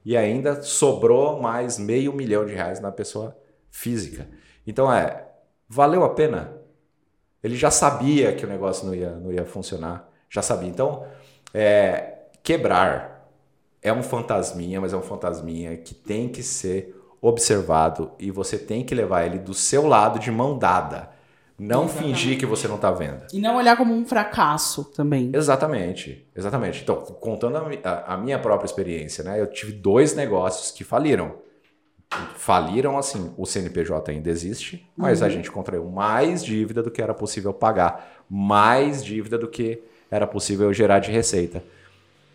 [0.06, 3.38] e ainda sobrou mais meio milhão de reais na pessoa
[3.70, 4.28] física.
[4.66, 5.28] Então, é,
[5.68, 6.54] valeu a pena?
[7.44, 10.70] Ele já sabia que o negócio não ia, não ia funcionar, já sabia.
[10.70, 11.06] Então,
[11.54, 13.30] é, quebrar
[13.82, 18.84] é um fantasminha, mas é um fantasminha que tem que ser observado e você tem
[18.84, 21.10] que levar ele do seu lado de mão dada.
[21.60, 22.14] Não exatamente.
[22.16, 23.24] fingir que você não está vendo.
[23.34, 25.30] E não olhar como um fracasso também.
[25.34, 26.82] Exatamente, exatamente.
[26.82, 29.40] Então, contando a, a, minha própria experiência, né?
[29.40, 31.36] Eu tive dois negócios que faliram.
[32.36, 35.28] Faliram assim, o CNPJ ainda existe, mas uhum.
[35.28, 40.26] a gente contraiu mais dívida do que era possível pagar, mais dívida do que era
[40.26, 41.64] possível gerar de receita.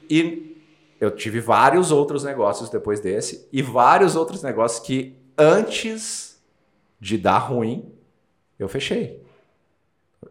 [0.08, 0.54] E
[1.00, 6.40] eu tive vários outros negócios depois desse e vários outros negócios que antes
[7.00, 7.93] de dar ruim,
[8.58, 9.22] eu fechei.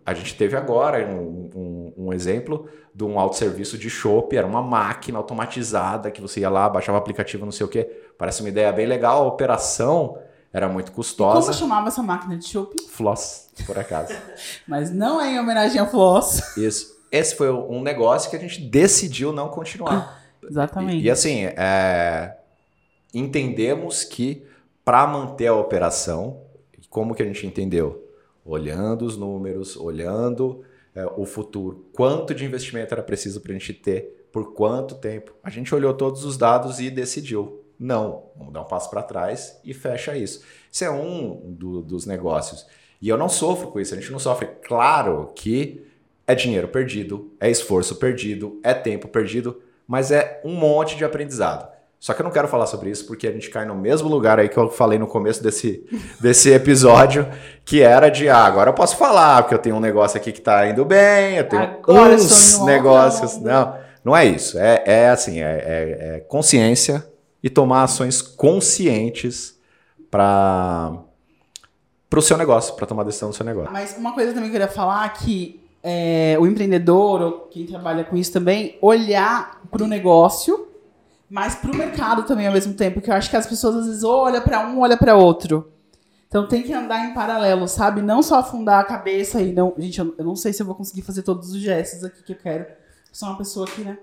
[0.05, 4.61] A gente teve agora um, um, um exemplo de um autosserviço de chopp, era uma
[4.61, 7.89] máquina automatizada que você ia lá, baixava o aplicativo, não sei o quê.
[8.17, 10.17] Parece uma ideia bem legal, a operação
[10.51, 11.47] era muito custosa.
[11.47, 12.75] Como chamava essa máquina de chopp?
[12.89, 14.13] Floss, por acaso.
[14.67, 16.57] Mas não é em homenagem a Floss.
[16.57, 16.93] Isso.
[17.11, 20.21] Esse foi um negócio que a gente decidiu não continuar.
[20.43, 21.03] Exatamente.
[21.03, 22.35] E, e assim, é,
[23.13, 24.45] entendemos que
[24.83, 26.41] para manter a operação,
[26.89, 28.03] como que a gente entendeu?
[28.45, 30.63] Olhando os números, olhando
[30.95, 35.33] é, o futuro, quanto de investimento era preciso para a gente ter, por quanto tempo.
[35.43, 37.61] A gente olhou todos os dados e decidiu.
[37.79, 40.43] Não, vamos dar um passo para trás e fecha isso.
[40.71, 42.65] Isso é um do, dos negócios.
[43.01, 44.47] E eu não sofro com isso, a gente não sofre.
[44.63, 45.85] Claro que
[46.25, 51.72] é dinheiro perdido, é esforço perdido, é tempo perdido, mas é um monte de aprendizado.
[52.03, 54.37] Só que eu não quero falar sobre isso porque a gente cai no mesmo lugar
[54.37, 55.87] aí que eu falei no começo desse,
[56.19, 57.25] desse episódio,
[57.63, 60.41] que era de, ah, agora eu posso falar, porque eu tenho um negócio aqui que
[60.41, 63.37] tá indo bem, eu tenho agora uns negócios.
[63.37, 64.59] Não, não é isso.
[64.59, 67.07] É, é assim, é, é, é consciência
[67.41, 69.57] e tomar ações conscientes
[70.11, 70.91] para
[72.13, 73.71] o seu negócio, para tomar decisão do seu negócio.
[73.71, 78.03] Mas uma coisa também que eu queria falar que é, o empreendedor ou quem trabalha
[78.03, 80.72] com isso também olhar para o negócio,
[81.33, 83.85] mas para o mercado também ao mesmo tempo, porque eu acho que as pessoas às
[83.87, 85.67] vezes olham para um, olham para outro.
[86.27, 88.03] Então tem que andar em paralelo, sabe?
[88.03, 89.73] Não só afundar a cabeça e não.
[89.75, 92.33] Gente, eu, eu não sei se eu vou conseguir fazer todos os gestos aqui que
[92.33, 92.65] eu quero.
[92.65, 92.75] Eu
[93.11, 93.97] sou uma pessoa aqui, né?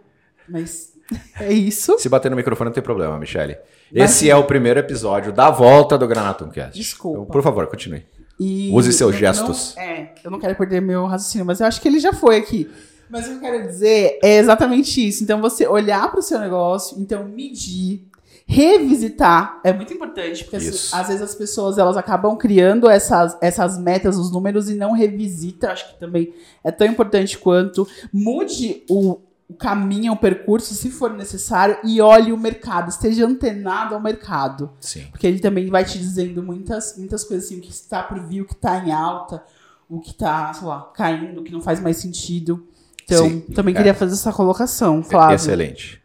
[0.49, 0.93] Mas
[1.39, 1.97] é isso.
[2.01, 3.57] Se bater no microfone não tem problema, Michele.
[3.95, 6.77] Esse é o primeiro episódio da volta do Granatumcast.
[6.77, 7.21] Desculpa.
[7.21, 8.05] Então, por favor, continue.
[8.41, 9.77] E Use seus gestos.
[9.77, 12.39] Não, é, eu não quero perder meu raciocínio, mas eu acho que ele já foi
[12.39, 12.69] aqui.
[13.11, 15.25] Mas o que eu quero dizer é exatamente isso.
[15.25, 18.09] Então, você olhar para o seu negócio, então medir,
[18.47, 24.17] revisitar é muito importante, porque às vezes as pessoas elas acabam criando essas, essas metas,
[24.17, 25.73] os números e não revisita.
[25.73, 26.33] Acho que também
[26.63, 32.33] é tão importante quanto mude o, o caminho, o percurso, se for necessário, e olhe
[32.33, 34.71] o mercado, esteja antenado ao mercado.
[34.81, 35.07] Sim.
[35.11, 38.43] Porque ele também vai te dizendo muitas, muitas coisas assim, o que está por vir,
[38.43, 39.43] o que está em alta,
[39.89, 42.65] o que está, sei lá, caindo, o que não faz mais sentido.
[43.11, 43.77] Então, Sim, também é.
[43.77, 45.35] queria fazer essa colocação, Flávio.
[45.35, 46.01] Excelente.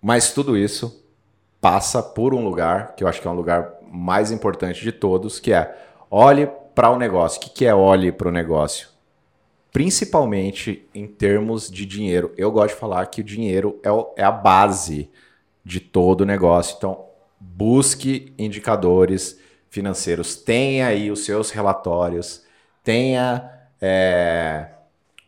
[0.00, 1.02] Mas tudo isso
[1.60, 5.38] passa por um lugar que eu acho que é um lugar mais importante de todos,
[5.40, 5.74] que é
[6.10, 7.38] olhe para o negócio.
[7.38, 8.88] O que, que é olhe para o negócio?
[9.72, 12.32] Principalmente em termos de dinheiro.
[12.36, 15.08] Eu gosto de falar que o dinheiro é, o- é a base
[15.64, 16.74] de todo o negócio.
[16.76, 17.04] Então,
[17.38, 19.38] busque indicadores
[19.68, 20.34] financeiros.
[20.34, 22.42] Tenha aí os seus relatórios.
[22.82, 23.48] Tenha
[23.80, 24.66] é,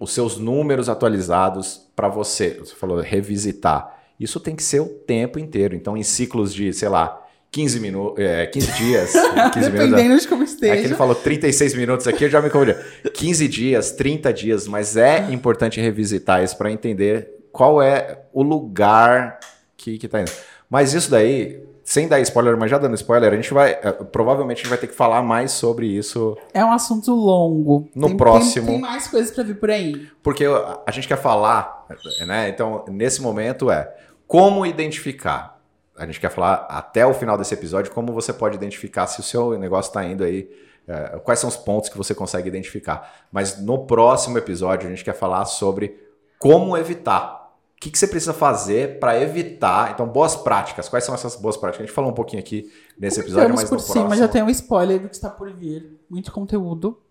[0.03, 2.57] os seus números atualizados para você.
[2.59, 4.03] Você falou revisitar.
[4.19, 5.77] Isso tem que ser o tempo inteiro.
[5.77, 9.91] Então, em ciclos de, sei lá, 15 minutos, é, 15 dias, 15 minutos.
[9.91, 10.75] Dependendo de como É que esteja.
[10.87, 12.75] ele falou 36 minutos aqui, eu já me confundi.
[13.15, 19.39] 15 dias, 30 dias, mas é importante revisitar isso para entender qual é o lugar
[19.77, 20.33] que, que tá indo.
[20.69, 23.73] Mas isso daí, sem dar spoiler, mas já dando spoiler, a gente vai.
[23.73, 27.89] eh, Provavelmente a gente vai ter que falar mais sobre isso, É um assunto longo.
[27.95, 30.09] No Tem- próximo- Tem, tem mais coisas pra vir por aí.
[30.23, 31.87] porque a a gente quer falar,
[32.27, 32.49] né?
[32.49, 33.93] Então, nesse momento é
[34.27, 35.61] como identificar.
[35.99, 39.23] A gente quer falar até o final desse episódio como você pode identificar se o
[39.23, 40.49] seu negócio está indo aí,
[40.89, 43.27] é, quais são os pontos que você consegue identificar.
[43.31, 45.97] Mas no próximo episódio a gente quer falar sobre
[46.39, 47.42] como evitar.
[47.83, 49.91] O que, que você precisa fazer para evitar?
[49.91, 50.89] Então, boas práticas.
[50.89, 51.83] Quais são essas boas práticas?
[51.83, 54.49] A gente falou um pouquinho aqui nesse episódio, mas por no cima, já tem um
[54.51, 55.99] spoiler do que está por vir.
[56.09, 57.03] Muito conteúdo.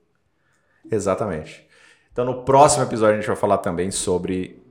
[0.89, 1.67] Exatamente.
[2.13, 4.63] Então, no próximo episódio, a gente vai falar também sobre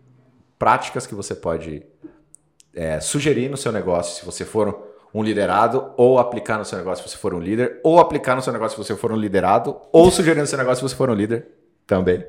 [0.58, 1.82] práticas que você pode
[2.72, 4.82] é, sugerir no seu negócio, se você for
[5.12, 8.40] um liderado, ou aplicar no seu negócio se você for um líder, ou aplicar no
[8.40, 11.10] seu negócio se você for um liderado, ou sugerir no seu negócio se você for
[11.10, 11.46] um líder
[11.86, 12.24] também,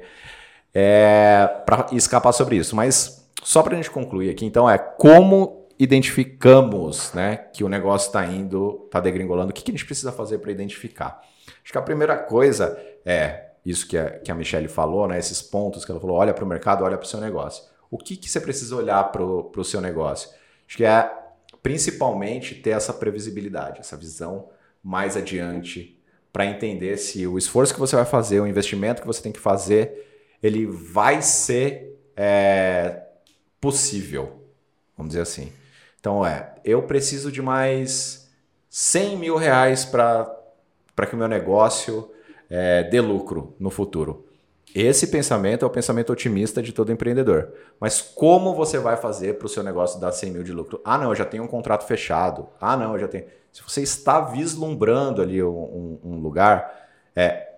[0.73, 2.75] é, para escapar sobre isso.
[2.75, 8.07] Mas só para a gente concluir aqui, então, é como identificamos né, que o negócio
[8.07, 11.21] está indo, está degringolando, o que, que a gente precisa fazer para identificar?
[11.63, 15.17] Acho que a primeira coisa é isso que a, que a Michelle falou, né?
[15.17, 17.63] Esses pontos que ela falou, olha para o mercado, olha para o seu negócio.
[17.89, 20.29] O que, que você precisa olhar para o seu negócio?
[20.67, 21.11] Acho que é
[21.61, 24.49] principalmente ter essa previsibilidade, essa visão
[24.83, 25.99] mais adiante
[26.33, 29.39] para entender se o esforço que você vai fazer, o investimento que você tem que
[29.39, 30.07] fazer,
[30.41, 33.03] ele vai ser é,
[33.61, 34.41] possível,
[34.97, 35.53] vamos dizer assim.
[35.99, 38.29] Então é, eu preciso de mais
[38.69, 42.11] 100 mil reais para que o meu negócio
[42.49, 44.25] é, dê lucro no futuro.
[44.73, 47.53] Esse pensamento é o pensamento otimista de todo empreendedor.
[47.79, 50.79] Mas como você vai fazer para o seu negócio dar 100 mil de lucro?
[50.83, 52.47] Ah, não, eu já tenho um contrato fechado.
[52.59, 53.25] Ah, não, eu já tenho.
[53.51, 57.49] Se você está vislumbrando ali um, um, lugar, é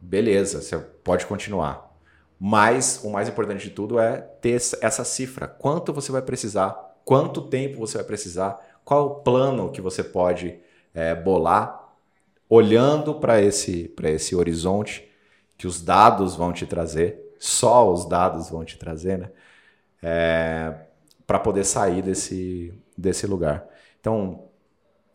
[0.00, 1.91] beleza, você pode continuar.
[2.44, 5.46] Mas o mais importante de tudo é ter essa cifra.
[5.46, 6.98] Quanto você vai precisar?
[7.04, 8.60] Quanto tempo você vai precisar?
[8.84, 10.58] Qual o plano que você pode
[10.92, 11.94] é, bolar
[12.48, 15.08] olhando para esse, esse horizonte
[15.56, 19.30] que os dados vão te trazer, só os dados vão te trazer, né?
[20.02, 20.74] É,
[21.24, 23.64] para poder sair desse, desse lugar.
[24.00, 24.46] Então,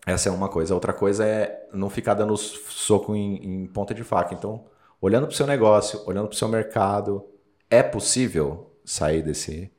[0.05, 0.73] essa é uma coisa.
[0.73, 4.33] Outra coisa é não ficar dando soco em, em ponta de faca.
[4.33, 4.63] Então,
[5.01, 7.25] olhando para o seu negócio, olhando para o seu mercado,
[7.69, 9.71] é possível sair desse,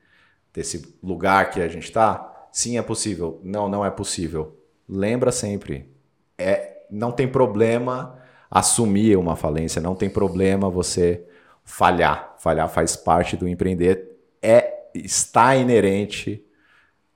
[0.53, 2.47] desse lugar que a gente está?
[2.51, 3.39] Sim, é possível.
[3.43, 4.57] Não, não é possível.
[4.87, 5.91] Lembra sempre,
[6.37, 8.17] é, não tem problema
[8.49, 11.25] assumir uma falência, não tem problema você
[11.63, 12.35] falhar.
[12.39, 16.43] Falhar faz parte do empreender, é está inerente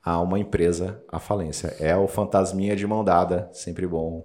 [0.02, 1.74] a uma empresa a falência.
[1.80, 4.24] É o fantasminha de mão dada, sempre bom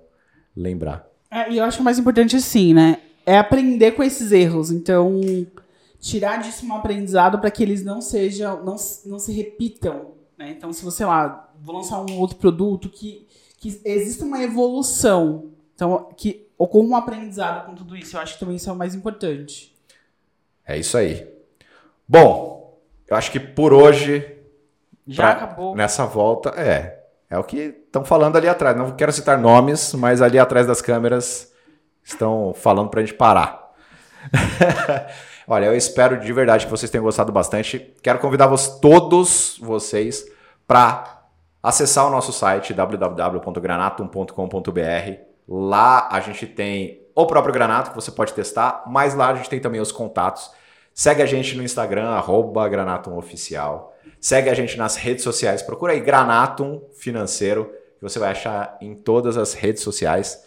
[0.56, 1.08] lembrar.
[1.32, 3.00] É, e eu acho mais importante assim, né?
[3.30, 4.72] É aprender com esses erros.
[4.72, 5.22] Então,
[6.00, 8.76] tirar disso um aprendizado para que eles não sejam, não,
[9.06, 10.12] não se repitam.
[10.38, 10.52] Né?
[10.52, 13.28] Então, se você lá, vou lançar um outro produto que,
[13.58, 15.52] que exista uma evolução.
[15.76, 18.16] Então, que ocorra um aprendizado com tudo isso.
[18.18, 19.76] Eu acho que também isso é o mais importante.
[20.66, 21.28] É isso aí.
[22.08, 24.38] Bom, eu acho que por hoje.
[25.08, 25.76] Já pra- acabou.
[25.76, 27.00] Nessa volta, é.
[27.30, 28.76] É o que estão falando ali atrás.
[28.76, 31.49] Não quero citar nomes, mas ali atrás das câmeras
[32.14, 33.70] estão falando pra gente parar.
[35.48, 37.94] Olha, eu espero de verdade que vocês tenham gostado bastante.
[38.04, 40.26] Quero convidar vos, todos vocês
[40.68, 41.24] para
[41.62, 45.20] acessar o nosso site www.granatum.com.br.
[45.48, 49.50] Lá a gente tem o próprio Granato que você pode testar, mas lá a gente
[49.50, 50.52] tem também os contatos.
[50.94, 53.96] Segue a gente no Instagram, arroba granatumoficial.
[54.22, 55.62] Segue a gente nas redes sociais.
[55.62, 60.44] Procura aí Granatum Financeiro, que você vai achar em todas as redes sociais.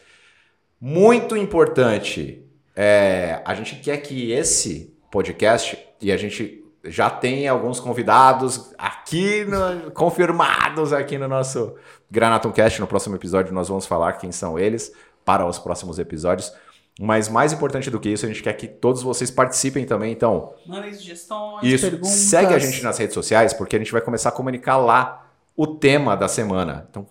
[0.85, 7.79] Muito importante, é, a gente quer que esse podcast, e a gente já tem alguns
[7.79, 11.77] convidados aqui, no, confirmados aqui no nosso
[12.11, 12.81] Granatum Cast.
[12.81, 14.93] No próximo episódio nós vamos falar quem são eles
[15.25, 16.53] para os próximos episódios.
[17.01, 20.11] Mas mais importante do que isso, a gente quer que todos vocês participem também.
[20.11, 21.89] Então, Mandem sugestões, isso.
[21.89, 22.11] perguntas.
[22.11, 25.22] Segue a gente nas redes sociais, porque a gente vai começar a comunicar lá
[25.57, 26.87] o tema da semana.
[26.91, 27.07] Então,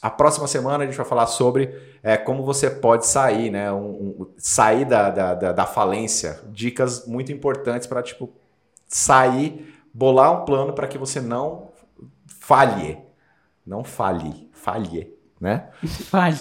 [0.00, 3.72] a próxima semana a gente vai falar sobre é, como você pode sair, né?
[3.72, 3.90] Um,
[4.20, 6.40] um, sair da, da, da, da falência.
[6.48, 8.30] Dicas muito importantes para, tipo,
[8.88, 11.68] sair, bolar um plano para que você não
[12.26, 12.98] falhe.
[13.64, 15.68] Não falhe, falhe, né?
[16.10, 16.38] Vale.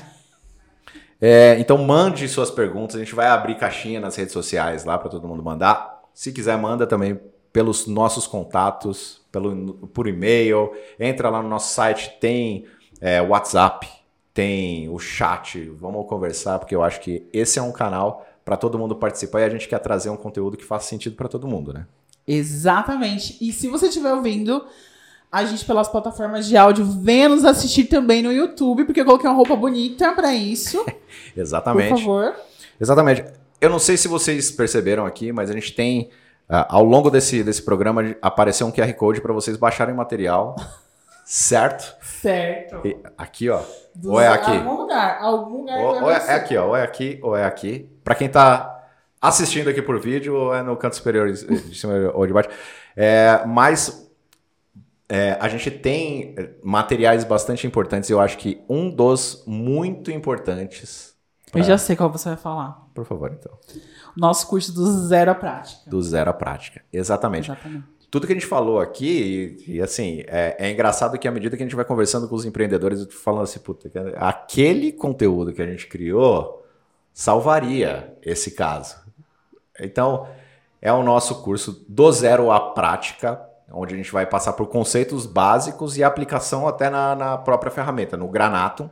[1.23, 5.09] É, então mande suas perguntas, a gente vai abrir caixinha nas redes sociais lá para
[5.09, 6.01] todo mundo mandar.
[6.15, 7.19] Se quiser, manda também
[7.53, 10.71] pelos nossos contatos, pelo, por e-mail.
[10.99, 12.65] Entra lá no nosso site, tem
[12.99, 13.87] é, WhatsApp,
[14.33, 15.69] tem o chat.
[15.79, 19.43] Vamos conversar, porque eu acho que esse é um canal para todo mundo participar e
[19.45, 21.85] a gente quer trazer um conteúdo que faça sentido para todo mundo, né?
[22.27, 23.37] Exatamente.
[23.41, 24.65] E se você estiver ouvindo
[25.31, 29.29] a gente pelas plataformas de áudio, venha nos assistir também no YouTube, porque eu coloquei
[29.29, 30.85] uma roupa bonita para isso.
[31.35, 31.89] Exatamente.
[31.89, 32.35] Por favor.
[32.79, 33.23] Exatamente.
[33.59, 36.09] Eu não sei se vocês perceberam aqui, mas a gente tem,
[36.51, 40.55] uh, ao longo desse, desse programa, apareceu um QR Code para vocês baixarem material,
[41.25, 41.95] certo?
[42.01, 42.85] Certo.
[42.85, 43.61] E aqui, ó.
[43.95, 44.51] Do- ou é aqui?
[44.51, 45.17] Algum lugar.
[45.21, 45.79] Algum lugar.
[45.79, 46.67] Ou, ou é, é aqui, ó.
[46.67, 47.89] Ou é aqui, ou é aqui.
[48.03, 48.77] Para quem tá
[49.21, 52.49] assistindo aqui por vídeo, ou é no canto superior de cima ou de baixo.
[52.95, 54.11] É, mas
[55.07, 58.09] é, a gente tem materiais bastante importantes.
[58.09, 61.13] Eu acho que um dos muito importantes.
[61.53, 62.87] Eu já sei qual você vai falar.
[62.93, 63.51] Por favor, então.
[64.15, 65.89] Nosso curso do zero à prática.
[65.89, 66.81] Do zero à prática.
[66.91, 67.51] Exatamente.
[67.51, 67.85] Exatamente.
[68.09, 71.55] Tudo que a gente falou aqui, e, e, assim, é, é engraçado que à medida
[71.55, 75.61] que a gente vai conversando com os empreendedores, falando assim, puta, cara, aquele conteúdo que
[75.61, 76.65] a gente criou
[77.13, 78.97] salvaria esse caso.
[79.79, 80.27] Então,
[80.81, 83.41] é o nosso curso do zero à prática,
[83.71, 88.17] onde a gente vai passar por conceitos básicos e aplicação até na, na própria ferramenta,
[88.17, 88.89] no Granatum,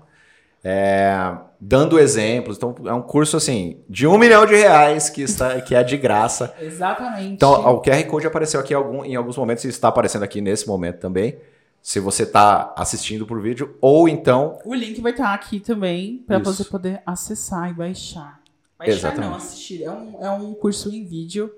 [0.64, 2.58] é, dando exemplos.
[2.58, 5.98] Então, é um curso assim de um milhão de reais que, está, que é de
[5.98, 6.54] graça.
[6.60, 7.34] Exatamente.
[7.34, 10.42] Então, o QR Code apareceu aqui em, algum- em alguns momentos e está aparecendo aqui
[10.42, 11.38] nesse momento também.
[11.82, 14.60] Se você está assistindo por vídeo, ou então.
[14.66, 18.40] O link vai estar aqui também para você poder acessar e baixar.
[18.78, 19.38] Baixar não, Exatamente.
[19.38, 19.84] assistir.
[19.84, 21.50] É um, é um curso em vídeo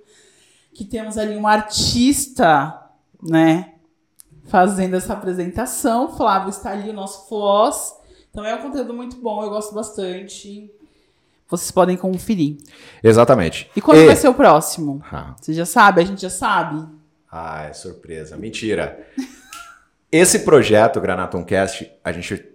[0.73, 2.81] que temos ali um artista,
[3.21, 3.73] né?
[4.45, 6.15] Fazendo essa apresentação.
[6.15, 7.95] Flávio está ali, o nosso Foz.
[8.31, 10.71] Então é um conteúdo muito bom, eu gosto bastante.
[11.49, 12.57] Vocês podem conferir.
[13.03, 13.69] Exatamente.
[13.75, 15.03] E quando E- vai ser o próximo?
[15.11, 16.01] Ah, Você já sabe?
[16.01, 16.87] A gente já sabe?
[17.29, 18.37] ah, é surpresa.
[18.37, 19.05] Mentira.
[20.11, 22.45] Esse projeto, Granatum Cast, a gente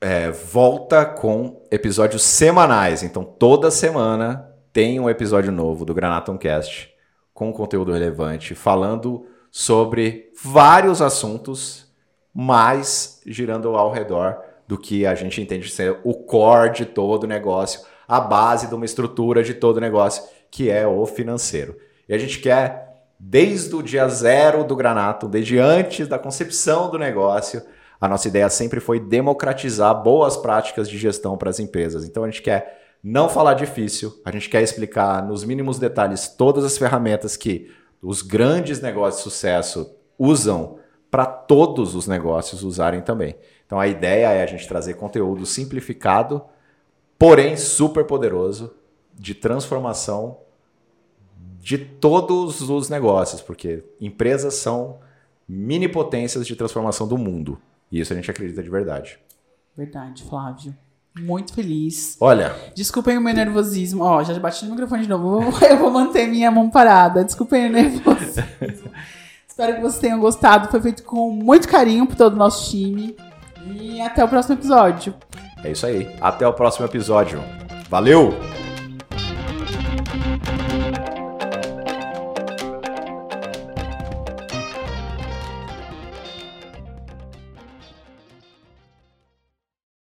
[0.00, 3.02] é, volta com episódios semanais.
[3.02, 6.90] Então, toda semana tem um episódio novo do Granatum Cast
[7.34, 11.86] com conteúdo relevante, falando sobre vários assuntos,
[12.34, 14.36] mas girando ao redor
[14.68, 18.74] do que a gente entende ser o core de todo o negócio, a base de
[18.74, 21.74] uma estrutura de todo o negócio, que é o financeiro.
[22.06, 26.98] E a gente quer, desde o dia zero do Granato, desde antes da concepção do
[26.98, 27.62] negócio,
[27.98, 32.04] a nossa ideia sempre foi democratizar boas práticas de gestão para as empresas.
[32.04, 36.64] Então a gente quer não falar difícil, a gente quer explicar nos mínimos detalhes todas
[36.64, 37.70] as ferramentas que
[38.02, 40.78] os grandes negócios de sucesso usam
[41.10, 43.34] para todos os negócios usarem também.
[43.68, 46.42] Então a ideia é a gente trazer conteúdo simplificado,
[47.18, 48.74] porém super poderoso,
[49.14, 50.38] de transformação
[51.60, 55.00] de todos os negócios, porque empresas são
[55.46, 57.60] mini potências de transformação do mundo.
[57.92, 59.18] E isso a gente acredita de verdade.
[59.76, 60.74] Verdade, Flávio.
[61.20, 62.16] Muito feliz.
[62.20, 64.02] Olha, Desculpem o meu nervosismo.
[64.02, 65.42] Ó, já bati no microfone de novo.
[65.42, 67.22] Eu vou, eu vou manter minha mão parada.
[67.22, 68.44] Desculpem o nervosismo.
[69.46, 70.70] Espero que vocês tenham gostado.
[70.70, 73.14] Foi feito com muito carinho por todo o nosso time.
[73.66, 75.14] E até o próximo episódio.
[75.64, 76.08] é isso aí.
[76.20, 77.42] Até o próximo episódio.
[77.90, 78.34] Valeu!